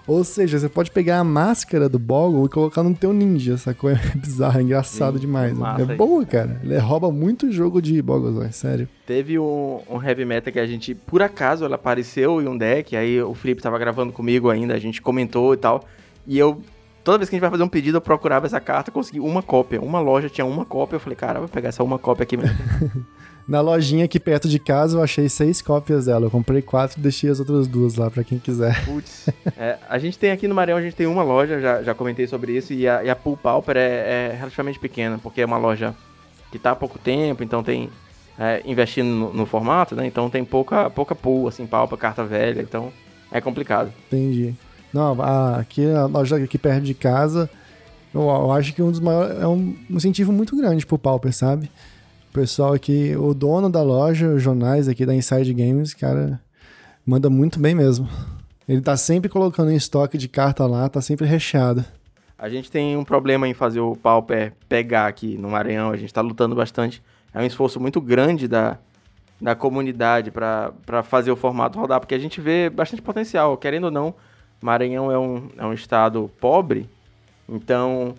Ou 0.06 0.24
seja, 0.24 0.58
você 0.58 0.70
pode 0.70 0.90
pegar 0.90 1.18
a 1.18 1.24
máscara 1.24 1.87
do 1.87 1.98
Boggle 1.98 2.46
e 2.46 2.48
colocar 2.48 2.82
no 2.82 2.94
teu 2.94 3.12
ninja, 3.12 3.58
sacou? 3.58 3.90
É 3.92 4.16
bizarro, 4.16 4.58
é 4.58 4.62
engraçado 4.62 5.14
Sim, 5.16 5.20
demais. 5.20 5.58
Né? 5.58 5.76
É 5.80 5.94
boa, 5.94 6.24
cara. 6.24 6.58
Ele 6.64 6.78
rouba 6.78 7.12
muito 7.12 7.52
jogo 7.52 7.82
de 7.82 8.00
Boggles, 8.00 8.42
é 8.42 8.50
sério. 8.52 8.88
Teve 9.04 9.38
um, 9.38 9.80
um 9.90 10.02
Heavy 10.02 10.24
Meta 10.24 10.50
que 10.50 10.58
a 10.58 10.66
gente, 10.66 10.94
por 10.94 11.20
acaso, 11.20 11.66
ela 11.66 11.74
apareceu 11.74 12.40
em 12.40 12.48
um 12.48 12.56
deck, 12.56 12.96
aí 12.96 13.20
o 13.20 13.34
Felipe 13.34 13.60
tava 13.60 13.78
gravando 13.78 14.14
comigo 14.14 14.48
ainda, 14.48 14.72
a 14.72 14.78
gente 14.78 15.02
comentou 15.02 15.52
e 15.52 15.58
tal. 15.58 15.84
E 16.26 16.38
eu 16.38 16.62
Toda 17.05 17.19
vez 17.19 17.29
que 17.29 17.35
a 17.35 17.37
gente 17.37 17.43
vai 17.43 17.51
fazer 17.51 17.62
um 17.62 17.69
pedido, 17.69 17.99
eu 17.99 18.01
procurava 18.01 18.47
essa 18.47 18.59
carta, 18.59 18.90
consegui 18.90 19.21
uma 19.21 19.43
cópia. 19.43 19.79
Uma 19.79 20.01
loja 20.01 20.31
tinha 20.31 20.47
uma 20.47 20.64
cópia, 20.64 20.97
eu 20.97 21.01
falei, 21.01 21.14
cara, 21.14 21.38
vou 21.38 21.49
pegar 21.49 21.69
essa 21.69 21.85
uma 21.85 21.99
cópia 21.99 22.23
aqui 22.23 22.38
mesmo. 22.38 22.57
Na 23.47 23.61
lojinha 23.61 24.07
aqui 24.07 24.19
perto 24.19 24.49
de 24.49 24.59
casa, 24.59 24.97
eu 24.97 25.03
achei 25.03 25.29
seis 25.29 25.61
cópias 25.61 26.07
dela. 26.07 26.25
Eu 26.25 26.31
comprei 26.31 26.62
quatro 26.62 26.99
e 26.99 27.03
deixei 27.03 27.29
as 27.29 27.38
outras 27.38 27.67
duas 27.69 27.95
lá 27.97 28.11
para 28.11 28.25
quem 28.25 28.38
quiser. 28.38 28.83
Putz. 28.87 29.29
É, 29.59 29.77
a 29.87 29.99
gente 29.99 30.19
tem 30.19 30.31
aqui 30.31 30.49
no 30.49 30.55
Maranhão, 30.55 30.79
a 30.79 30.83
gente 30.83 30.97
tem 30.97 31.07
uma 31.07 31.23
loja, 31.23 31.61
já, 31.61 31.83
já 31.83 31.95
comentei 31.95 32.27
sobre 32.27 32.57
isso, 32.57 32.73
e 32.73 32.88
a, 32.88 33.05
e 33.05 33.11
a 33.11 33.14
Pool 33.14 33.37
Pauper 33.37 33.77
é, 33.77 34.31
é, 34.31 34.37
relativamente 34.38 34.79
pequena, 34.79 35.19
porque 35.23 35.43
é 35.43 35.45
uma 35.45 35.59
loja 35.59 35.95
que 36.51 36.59
tá 36.59 36.71
há 36.71 36.77
pouco 36.77 36.99
tempo, 36.99 37.45
então 37.45 37.62
tem. 37.62 37.90
É, 38.37 38.62
investindo 38.64 39.07
no, 39.07 39.33
no, 39.33 39.47
formato, 39.47 39.95
né? 39.95 40.07
Então 40.07 40.29
tem 40.29 40.45
pouca, 40.45 40.90
pouca 40.90 41.14
pool, 41.14 41.47
assim, 41.47 41.67
palpa, 41.67 41.97
carta 41.97 42.25
velha, 42.25 42.62
então 42.62 42.93
é 43.31 43.40
complicado. 43.40 43.93
Entendi. 44.09 44.55
Não, 44.94 45.20
aqui 45.59 45.85
a 45.90 46.07
loja 46.07 46.37
aqui 46.37 46.57
perto 46.57 46.85
de 46.85 46.94
casa, 46.94 47.50
eu, 48.14 48.22
eu 48.22 48.52
acho 48.52 48.72
que 48.72 48.80
um 48.80 48.92
dos 48.92 49.00
maiores. 49.00 49.42
É 49.42 49.48
um 49.48 49.76
incentivo 49.90 50.33
muito 50.33 50.57
grande 50.57 50.87
pro 50.87 50.96
Pauper, 50.96 51.35
sabe? 51.35 51.68
O 52.30 52.33
pessoal 52.33 52.72
aqui, 52.72 53.16
o 53.16 53.35
dono 53.35 53.68
da 53.68 53.83
loja, 53.83 54.28
os 54.28 54.40
jornais 54.40 54.87
aqui 54.87 55.04
da 55.04 55.12
Inside 55.12 55.52
Games, 55.52 55.92
cara, 55.94 56.40
manda 57.04 57.28
muito 57.28 57.59
bem 57.59 57.74
mesmo. 57.74 58.09
Ele 58.68 58.80
tá 58.80 58.96
sempre 58.96 59.28
colocando 59.28 59.72
em 59.72 59.76
estoque 59.76 60.16
de 60.16 60.28
carta 60.28 60.64
lá, 60.64 60.88
tá 60.88 61.00
sempre 61.00 61.26
recheado. 61.26 61.85
A 62.38 62.48
gente 62.48 62.70
tem 62.70 62.96
um 62.96 63.04
problema 63.04 63.48
em 63.48 63.54
fazer 63.54 63.80
o 63.80 63.96
Pauper 63.96 64.52
pegar 64.68 65.09
aqui 65.09 65.37
no 65.37 65.50
Maranhão, 65.50 65.90
a 65.90 65.96
gente 65.96 66.14
tá 66.14 66.20
lutando 66.20 66.54
bastante. 66.54 67.02
É 67.33 67.40
um 67.40 67.44
esforço 67.44 67.80
muito 67.80 68.00
grande 68.00 68.46
da, 68.46 68.78
da 69.40 69.57
comunidade 69.57 70.30
para 70.30 71.02
fazer 71.02 71.33
o 71.33 71.37
formato 71.37 71.80
rodar, 71.80 71.98
porque 71.98 72.14
a 72.14 72.18
gente 72.18 72.40
vê 72.40 72.70
bastante 72.70 73.02
potencial. 73.02 73.57
Querendo 73.57 73.85
ou 73.85 73.90
não, 73.90 74.14
Maranhão 74.64 75.12
é 75.12 75.18
um, 75.18 75.50
é 75.59 75.66
um 75.66 75.74
estado 75.74 76.31
pobre, 76.40 76.88
então 77.46 78.14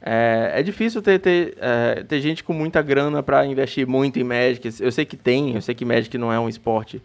é, 0.00 0.52
é 0.54 0.62
difícil 0.62 1.02
ter, 1.02 1.18
ter, 1.18 1.58
é, 1.60 2.02
ter 2.02 2.22
gente 2.22 2.42
com 2.42 2.54
muita 2.54 2.80
grana 2.80 3.22
para 3.22 3.44
investir 3.44 3.86
muito 3.86 4.18
em 4.18 4.24
Magic. 4.24 4.66
Eu 4.80 4.90
sei 4.90 5.04
que 5.04 5.14
tem, 5.14 5.54
eu 5.54 5.60
sei 5.60 5.74
que 5.74 5.84
Magic 5.84 6.16
não 6.16 6.32
é 6.32 6.40
um 6.40 6.48
esporte, 6.48 7.02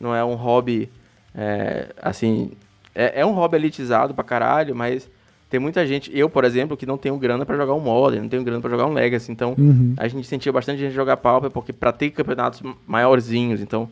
não 0.00 0.12
é 0.12 0.24
um 0.24 0.34
hobby, 0.34 0.90
é, 1.32 1.90
assim, 2.02 2.50
é, 2.92 3.20
é 3.20 3.24
um 3.24 3.30
hobby 3.30 3.58
elitizado 3.58 4.12
pra 4.12 4.24
caralho, 4.24 4.74
mas 4.74 5.08
tem 5.48 5.60
muita 5.60 5.86
gente, 5.86 6.10
eu, 6.12 6.28
por 6.28 6.44
exemplo, 6.44 6.76
que 6.76 6.84
não 6.84 6.98
tenho 6.98 7.16
grana 7.18 7.46
para 7.46 7.56
jogar 7.56 7.74
um 7.74 7.80
Modern, 7.80 8.22
não 8.22 8.28
tenho 8.28 8.42
grana 8.42 8.60
para 8.60 8.70
jogar 8.70 8.86
um 8.86 8.92
Legacy, 8.92 9.30
então 9.30 9.54
uhum. 9.56 9.94
a 9.96 10.08
gente 10.08 10.26
sentia 10.26 10.50
bastante 10.50 10.80
gente 10.80 10.92
jogar 10.94 11.16
Pauper, 11.16 11.48
porque 11.48 11.72
pra 11.72 11.92
ter 11.92 12.10
campeonatos 12.10 12.60
maiorzinhos, 12.88 13.60
então 13.60 13.88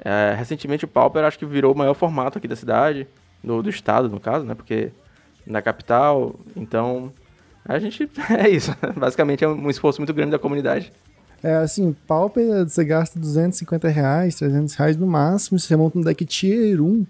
é, 0.00 0.34
recentemente 0.36 0.84
o 0.84 0.88
Pauper 0.88 1.22
acho 1.22 1.38
que 1.38 1.46
virou 1.46 1.72
o 1.72 1.78
maior 1.78 1.94
formato 1.94 2.38
aqui 2.38 2.48
da 2.48 2.56
cidade, 2.56 3.06
do, 3.46 3.62
do 3.62 3.70
estado, 3.70 4.08
no 4.08 4.20
caso, 4.20 4.44
né, 4.44 4.54
porque 4.54 4.90
na 5.46 5.62
capital, 5.62 6.34
então 6.56 7.12
a 7.64 7.78
gente, 7.78 8.10
é 8.36 8.50
isso, 8.50 8.74
basicamente 8.96 9.44
é 9.44 9.48
um 9.48 9.70
esforço 9.70 10.00
muito 10.00 10.12
grande 10.12 10.32
da 10.32 10.38
comunidade. 10.38 10.92
É 11.42 11.54
assim, 11.56 11.94
Pauper 12.06 12.64
você 12.68 12.84
gasta 12.84 13.18
250 13.18 13.88
reais, 13.88 14.34
300 14.34 14.74
reais 14.74 14.96
no 14.96 15.06
máximo, 15.06 15.58
você 15.58 15.76
monta 15.76 15.98
um 15.98 16.02
deck 16.02 16.24
Tier 16.24 16.82
1, 16.82 17.06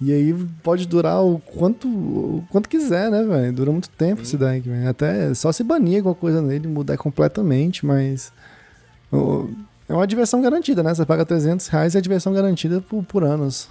e 0.00 0.12
aí 0.12 0.34
pode 0.62 0.86
durar 0.86 1.22
o 1.24 1.40
quanto, 1.40 1.88
o 1.88 2.44
quanto 2.50 2.68
quiser, 2.68 3.10
né, 3.10 3.22
velho? 3.24 3.52
Dura 3.52 3.72
muito 3.72 3.88
tempo 3.90 4.18
Sim. 4.18 4.22
esse 4.22 4.36
deck, 4.36 4.68
velho. 4.68 4.88
Até 4.88 5.34
só 5.34 5.50
se 5.50 5.64
banir 5.64 5.98
alguma 5.98 6.14
coisa 6.14 6.40
nele, 6.40 6.68
mudar 6.68 6.96
completamente, 6.96 7.84
mas. 7.84 8.32
é 9.88 9.92
uma 9.92 10.06
diversão 10.06 10.40
garantida, 10.40 10.84
né? 10.84 10.94
Você 10.94 11.04
paga 11.04 11.26
300 11.26 11.66
reais 11.66 11.94
e 11.94 11.98
é 11.98 12.00
diversão 12.00 12.32
garantida 12.32 12.80
por, 12.80 13.02
por 13.02 13.24
anos. 13.24 13.68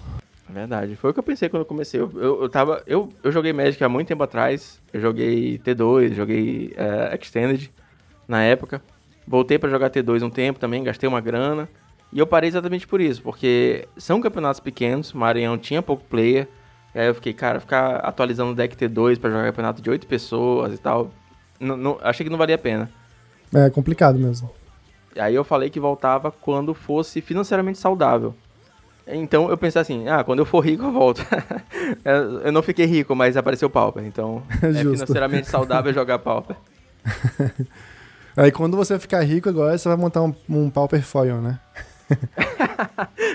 Verdade. 0.49 0.95
Foi 0.95 1.09
o 1.09 1.13
que 1.13 1.19
eu 1.19 1.23
pensei 1.23 1.49
quando 1.49 1.61
eu 1.61 1.65
comecei. 1.65 1.99
Eu, 1.99 2.11
eu, 2.15 2.41
eu, 2.43 2.49
tava, 2.49 2.81
eu, 2.87 3.11
eu 3.21 3.31
joguei 3.31 3.51
Magic 3.51 3.83
há 3.83 3.89
muito 3.89 4.07
tempo 4.07 4.23
atrás. 4.23 4.79
Eu 4.93 5.01
joguei 5.01 5.59
T2, 5.59 6.13
joguei 6.13 6.73
uh, 6.77 7.15
Extended 7.15 7.71
na 8.27 8.41
época. 8.43 8.81
Voltei 9.27 9.59
para 9.59 9.69
jogar 9.69 9.89
T2 9.89 10.23
um 10.23 10.29
tempo 10.29 10.59
também, 10.59 10.83
gastei 10.83 11.07
uma 11.07 11.19
grana. 11.19 11.67
E 12.13 12.19
eu 12.19 12.25
parei 12.25 12.47
exatamente 12.47 12.87
por 12.87 13.01
isso, 13.01 13.21
porque 13.21 13.85
são 13.97 14.21
campeonatos 14.21 14.61
pequenos, 14.61 15.11
Maranhão 15.11 15.57
tinha 15.57 15.81
pouco 15.81 16.05
player. 16.05 16.47
aí 16.95 17.07
eu 17.07 17.13
fiquei, 17.13 17.33
cara, 17.33 17.59
ficar 17.59 17.97
atualizando 17.97 18.51
o 18.51 18.55
deck 18.55 18.77
T2 18.77 19.19
para 19.19 19.29
jogar 19.29 19.45
campeonato 19.47 19.81
de 19.81 19.89
8 19.89 20.07
pessoas 20.07 20.73
e 20.73 20.77
tal, 20.77 21.11
não, 21.59 21.75
não, 21.75 21.99
achei 22.01 22.23
que 22.23 22.29
não 22.29 22.37
valia 22.37 22.55
a 22.55 22.57
pena. 22.57 22.89
É 23.53 23.69
complicado 23.69 24.17
mesmo. 24.17 24.49
Aí 25.17 25.35
eu 25.35 25.43
falei 25.43 25.69
que 25.69 25.79
voltava 25.79 26.31
quando 26.31 26.73
fosse 26.73 27.19
financeiramente 27.19 27.77
saudável. 27.77 28.33
Então 29.07 29.49
eu 29.49 29.57
pensei 29.57 29.81
assim, 29.81 30.07
ah, 30.07 30.23
quando 30.23 30.39
eu 30.39 30.45
for 30.45 30.59
rico 30.59 30.83
eu 30.83 30.91
volto. 30.91 31.25
eu 32.43 32.51
não 32.51 32.61
fiquei 32.61 32.85
rico, 32.85 33.15
mas 33.15 33.37
apareceu 33.37 33.69
Pauper, 33.69 34.03
então 34.03 34.43
é 34.61 34.73
financeiramente 34.73 35.47
saudável 35.47 35.93
jogar 35.93 36.19
Pauper. 36.19 36.55
Aí 38.35 38.51
quando 38.51 38.77
você 38.77 38.99
ficar 38.99 39.21
rico 39.21 39.49
agora, 39.49 39.77
você 39.77 39.87
vai 39.87 39.97
montar 39.97 40.21
um, 40.21 40.33
um 40.49 40.69
Pauper 40.69 41.01
Foil, 41.01 41.41
né? 41.41 41.59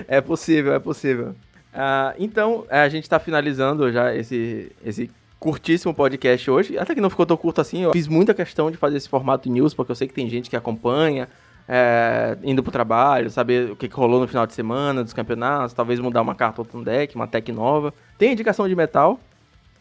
é 0.07 0.21
possível, 0.21 0.75
é 0.75 0.79
possível. 0.79 1.35
Uh, 1.73 2.15
então, 2.19 2.65
a 2.71 2.89
gente 2.89 3.05
está 3.05 3.19
finalizando 3.19 3.91
já 3.91 4.15
esse, 4.15 4.71
esse 4.85 5.11
curtíssimo 5.39 5.93
podcast 5.93 6.49
hoje. 6.51 6.79
Até 6.79 6.95
que 6.95 7.01
não 7.01 7.11
ficou 7.11 7.27
tão 7.27 7.37
curto 7.37 7.61
assim. 7.61 7.83
Eu 7.83 7.93
fiz 7.93 8.07
muita 8.07 8.33
questão 8.33 8.71
de 8.71 8.77
fazer 8.77 8.99
esse 8.99 9.09
formato 9.09 9.51
news, 9.51 9.75
porque 9.75 9.91
eu 9.91 9.97
sei 9.97 10.07
que 10.07 10.15
tem 10.15 10.29
gente 10.29 10.49
que 10.49 10.57
acompanha, 10.57 11.29
é, 11.69 12.37
indo 12.43 12.63
pro 12.63 12.73
trabalho, 12.73 13.31
saber 13.31 13.71
o 13.71 13.77
que, 13.77 13.89
que, 13.89 13.95
rolou 13.95 14.21
no 14.21 14.29
final 14.29 14.47
de 14.47 14.53
semana, 14.53 15.03
dos 15.03 15.13
campeonatos, 15.13 15.73
talvez 15.73 16.01
mudar 16.01 16.23
uma 16.23 16.35
carta 16.35 16.61
ou 16.61 16.67
um 16.75 16.83
deck, 16.83 17.15
uma 17.15 17.27
tech 17.27 17.51
nova. 17.53 17.95
Tem 18.19 18.33
indicação 18.33 18.69
de 18.69 18.75
metal. 18.75 19.21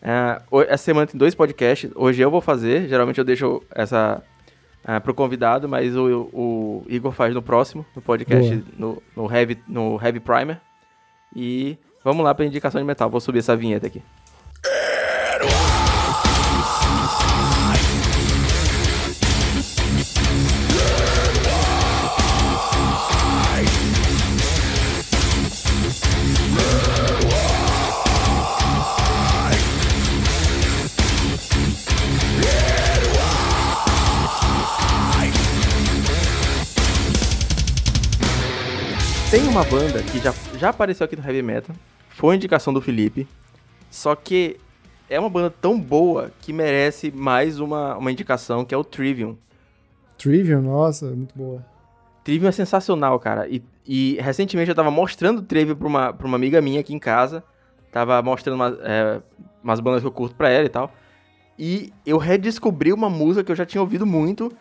É, 0.02 0.42
essa 0.68 0.84
semana 0.84 1.08
tem 1.08 1.18
dois 1.18 1.36
podcasts. 1.36 1.92
Hoje 1.96 2.22
eu 2.22 2.32
vou 2.32 2.42
fazer. 2.42 2.88
Geralmente 2.88 3.18
eu 3.18 3.24
deixo 3.24 3.62
essa 3.72 4.22
uh, 4.86 5.02
pro 5.02 5.14
convidado, 5.14 5.68
mas 5.70 5.96
o, 5.96 6.30
o, 6.34 6.86
Igor 6.88 7.12
faz 7.12 7.34
no 7.34 7.42
próximo, 7.42 7.86
no 7.96 8.02
podcast, 8.02 8.64
no, 8.78 9.02
no, 9.16 9.34
Heavy, 9.34 9.60
no 9.68 10.00
Heavy 10.02 10.20
Primer. 10.20 10.60
E 11.36 11.78
vamos 12.04 12.24
lá 12.24 12.34
pra 12.34 12.46
indicação 12.46 12.82
de 12.82 12.88
metal. 12.88 13.10
Vou 13.10 13.22
subir 13.22 13.40
essa 13.40 13.56
vinheta 13.56 13.88
aqui. 13.88 14.02
Tem 39.32 39.48
uma 39.48 39.64
banda 39.64 40.04
que 40.04 40.20
já, 40.20 40.34
já 40.60 40.70
apareceu 40.72 41.06
aqui 41.06 41.16
no 41.16 41.24
Heavy 41.26 41.42
Metal, 41.42 41.74
foi 42.10 42.36
indicação 42.36 42.74
do 42.74 42.82
Felipe, 42.82 43.26
só 43.90 44.14
que 44.14 44.58
é 45.10 45.18
uma 45.18 45.30
banda 45.30 45.50
tão 45.50 45.80
boa 45.80 46.34
que 46.42 46.52
merece 46.52 47.12
mais 47.12 47.58
uma, 47.58 47.96
uma 47.96 48.12
indicação, 48.12 48.66
que 48.66 48.76
é 48.76 48.78
o 48.78 48.84
Trivium. 48.84 49.38
Trivium, 50.18 50.62
nossa, 50.62 51.06
muito 51.06 51.34
boa. 51.34 51.66
Trivium 52.26 52.50
é 52.50 52.52
sensacional, 52.52 53.18
cara. 53.22 53.48
E, 53.48 53.64
e 53.88 54.18
recentemente 54.20 54.68
eu 54.68 54.76
tava 54.76 54.92
mostrando 54.92 55.42
Trivium 55.42 55.78
pra 55.78 55.88
uma, 55.88 56.12
pra 56.12 56.28
uma 56.28 56.36
amiga 56.36 56.62
minha 56.62 56.82
aqui 56.82 56.94
em 56.94 57.00
casa. 57.00 57.42
Tava 57.90 58.22
mostrando 58.22 58.56
uma, 58.56 58.78
é, 58.82 59.22
umas 59.64 59.80
bandas 59.80 60.02
que 60.02 60.08
eu 60.08 60.12
curto 60.12 60.36
pra 60.36 60.50
ela 60.50 60.66
e 60.66 60.70
tal. 60.70 60.92
E 61.58 61.94
eu 62.06 62.18
redescobri 62.18 62.92
uma 62.92 63.10
música 63.10 63.46
que 63.46 63.52
eu 63.54 63.56
já 63.56 63.66
tinha 63.66 63.82
ouvido 63.82 64.06
muito, 64.06 64.52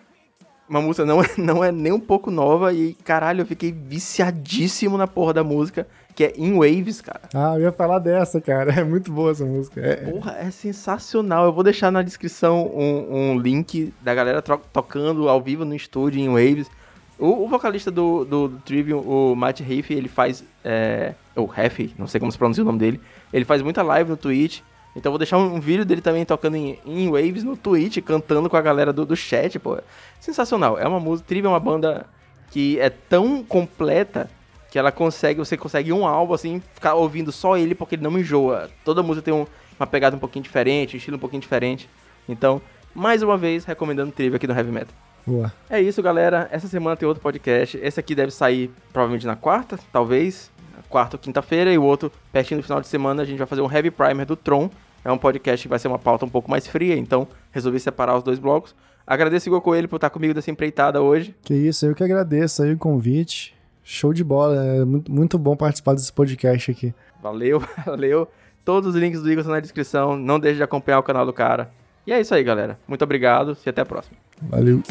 uma 0.71 0.81
música 0.81 1.05
não, 1.05 1.21
não 1.37 1.65
é 1.65 1.73
nem 1.73 1.93
um 1.93 1.99
pouco 1.99 2.31
nova 2.31 2.73
e, 2.73 2.95
caralho, 2.95 3.43
eu 3.43 3.47
fiquei 3.47 3.73
viciadíssimo 3.73 4.97
na 4.97 5.09
porra 5.09 5.35
da 5.35 5.43
música, 5.43 5.87
que 6.15 6.25
é 6.25 6.33
In 6.37 6.55
Waves, 6.55 7.01
cara. 7.01 7.23
Ah, 7.35 7.55
eu 7.57 7.63
ia 7.63 7.73
falar 7.73 7.99
dessa, 7.99 8.41
cara. 8.41 8.71
É 8.81 8.85
muito 8.85 9.13
boa 9.13 9.33
essa 9.33 9.45
música. 9.45 9.81
É... 9.81 9.97
Porra, 9.97 10.37
é 10.39 10.51
sensacional. 10.51 11.45
Eu 11.45 11.53
vou 11.53 11.65
deixar 11.65 11.91
na 11.91 12.03
descrição 12.03 12.71
um, 12.73 13.33
um 13.33 13.39
link 13.39 13.93
da 14.01 14.15
galera 14.15 14.41
tocando 14.41 15.29
ao 15.29 15.43
vivo 15.43 15.65
no 15.65 15.75
estúdio 15.75 16.21
In 16.21 16.29
Waves. 16.29 16.71
O, 17.19 17.45
o 17.45 17.49
vocalista 17.49 17.91
do, 17.91 18.25
do, 18.25 18.49
do, 18.49 18.59
Trivium, 18.61 19.01
o 19.01 19.35
Matt 19.35 19.61
Heafy, 19.61 19.95
ele 19.95 20.09
faz... 20.09 20.45
É, 20.65 21.15
ou 21.35 21.51
Heafy, 21.55 21.95
não 21.99 22.07
sei 22.07 22.21
como 22.21 22.31
se 22.31 22.39
pronuncia 22.39 22.63
o 22.63 22.67
nome 22.67 22.79
dele. 22.79 23.01
Ele 23.33 23.45
faz 23.45 23.61
muita 23.61 23.83
live 23.83 24.11
no 24.11 24.17
Twitch. 24.17 24.61
Então 24.95 25.13
vou 25.13 25.19
deixar 25.19 25.39
um, 25.39 25.61
vídeo 25.61 25.85
dele 25.85 26.01
também 26.01 26.25
tocando 26.25 26.57
em, 26.57 26.79
em, 26.85 27.09
Waves 27.11 27.45
no 27.45 27.57
Twitch, 27.57 27.99
cantando 27.99 28.51
com 28.51 28.57
a 28.57 28.61
galera 28.61 28.93
do, 28.93 29.07
do 29.07 29.17
chat, 29.17 29.59
pô. 29.59 29.79
Sensacional. 30.19 30.79
É 30.79 30.87
uma 30.87 30.99
música, 30.99 31.29
Tribe 31.29 31.47
é 31.47 31.49
uma 31.49 31.61
banda 31.61 32.07
que 32.51 32.79
é 32.81 32.91
tão 32.91 33.45
completa 33.45 34.29
que 34.71 34.79
ela 34.79 34.93
consegue, 34.93 35.39
você 35.39 35.57
consegue 35.57 35.93
um 35.93 36.07
álbum 36.07 36.35
assim, 36.35 36.63
ficar 36.75 36.95
ouvindo 36.95 37.33
só 37.33 37.57
ele 37.57 37.75
porque 37.75 37.95
ele 37.95 38.03
não 38.03 38.19
enjoa. 38.19 38.71
Toda 38.85 39.03
música 39.03 39.25
tem 39.25 39.35
um, 39.35 39.47
uma 39.79 39.87
pegada 39.87 40.17
um 40.17 40.19
pouquinho 40.21 40.43
diferente, 40.43 40.97
um 40.97 40.99
estilo 40.99 41.17
um 41.17 41.21
pouquinho 41.21 41.41
diferente. 41.41 41.89
Então, 42.29 42.61
mais 42.95 43.23
uma 43.23 43.37
vez, 43.37 43.65
recomendando 43.65 44.13
Tribe 44.13 44.37
aqui 44.37 44.47
no 44.47 44.55
Heavy 44.55 44.71
Metal. 44.71 44.95
Boa. 45.27 45.53
É 45.69 45.81
isso, 45.81 46.03
galera. 46.03 46.49
Essa 46.51 46.67
semana 46.67 46.97
tem 46.97 47.07
outro 47.07 47.23
podcast. 47.23 47.79
Esse 47.83 48.01
aqui 48.01 48.15
deve 48.15 48.33
sair 48.33 48.71
provavelmente 48.93 49.27
na 49.27 49.37
quarta, 49.37 49.79
talvez 49.93 50.51
quarta 50.91 51.17
ou 51.17 51.21
quinta-feira, 51.21 51.73
e 51.73 51.79
o 51.79 51.83
outro, 51.83 52.13
pertinho 52.33 52.61
do 52.61 52.65
final 52.65 52.81
de 52.81 52.89
semana, 52.89 53.23
a 53.23 53.25
gente 53.25 53.39
vai 53.39 53.47
fazer 53.47 53.63
um 53.63 53.73
Heavy 53.73 53.91
Primer 53.91 54.27
do 54.27 54.37
Tron. 54.37 54.69
É 55.03 55.11
um 55.11 55.17
podcast 55.17 55.63
que 55.65 55.69
vai 55.69 55.79
ser 55.79 55.89
uma 55.89 55.99
pauta 55.99 56.27
um 56.27 56.29
pouco 56.29 56.51
mais 56.51 56.67
fria, 56.67 56.97
então 56.97 57.27
resolvi 57.51 57.81
separar 57.81 58.17
os 58.17 58.23
dois 58.23 58.39
blocos. 58.39 58.75
Agradeço 59.07 59.49
o 59.49 59.51
Igor 59.51 59.63
Coelho 59.63 59.89
por 59.89 59.97
estar 59.97 60.11
comigo 60.11 60.35
dessa 60.35 60.51
empreitada 60.51 61.01
hoje. 61.01 61.35
Que 61.43 61.55
isso, 61.55 61.87
eu 61.87 61.95
que 61.95 62.05
agradeço 62.05 62.63
aí 62.63 62.73
o 62.73 62.79
convite. 62.79 63.55
Show 63.83 64.13
de 64.13 64.23
bola, 64.23 64.63
é 64.63 64.85
muito, 64.85 65.11
muito 65.11 65.39
bom 65.39 65.57
participar 65.57 65.95
desse 65.95 66.13
podcast 66.13 66.71
aqui. 66.71 66.95
Valeu, 67.23 67.63
valeu. 67.87 68.29
Todos 68.65 68.95
os 68.95 69.01
links 69.01 69.23
do 69.23 69.31
Igor 69.31 69.41
estão 69.41 69.55
na 69.55 69.61
descrição. 69.61 70.17
Não 70.17 70.39
deixe 70.39 70.59
de 70.59 70.63
acompanhar 70.63 70.99
o 70.99 71.03
canal 71.03 71.25
do 71.25 71.33
cara. 71.33 71.71
E 72.07 72.13
é 72.13 72.21
isso 72.21 72.35
aí, 72.35 72.45
galera. 72.45 72.79
Muito 72.87 73.03
obrigado 73.03 73.57
e 73.65 73.69
até 73.69 73.81
a 73.81 73.87
próxima. 73.87 74.17
Valeu. 74.43 74.83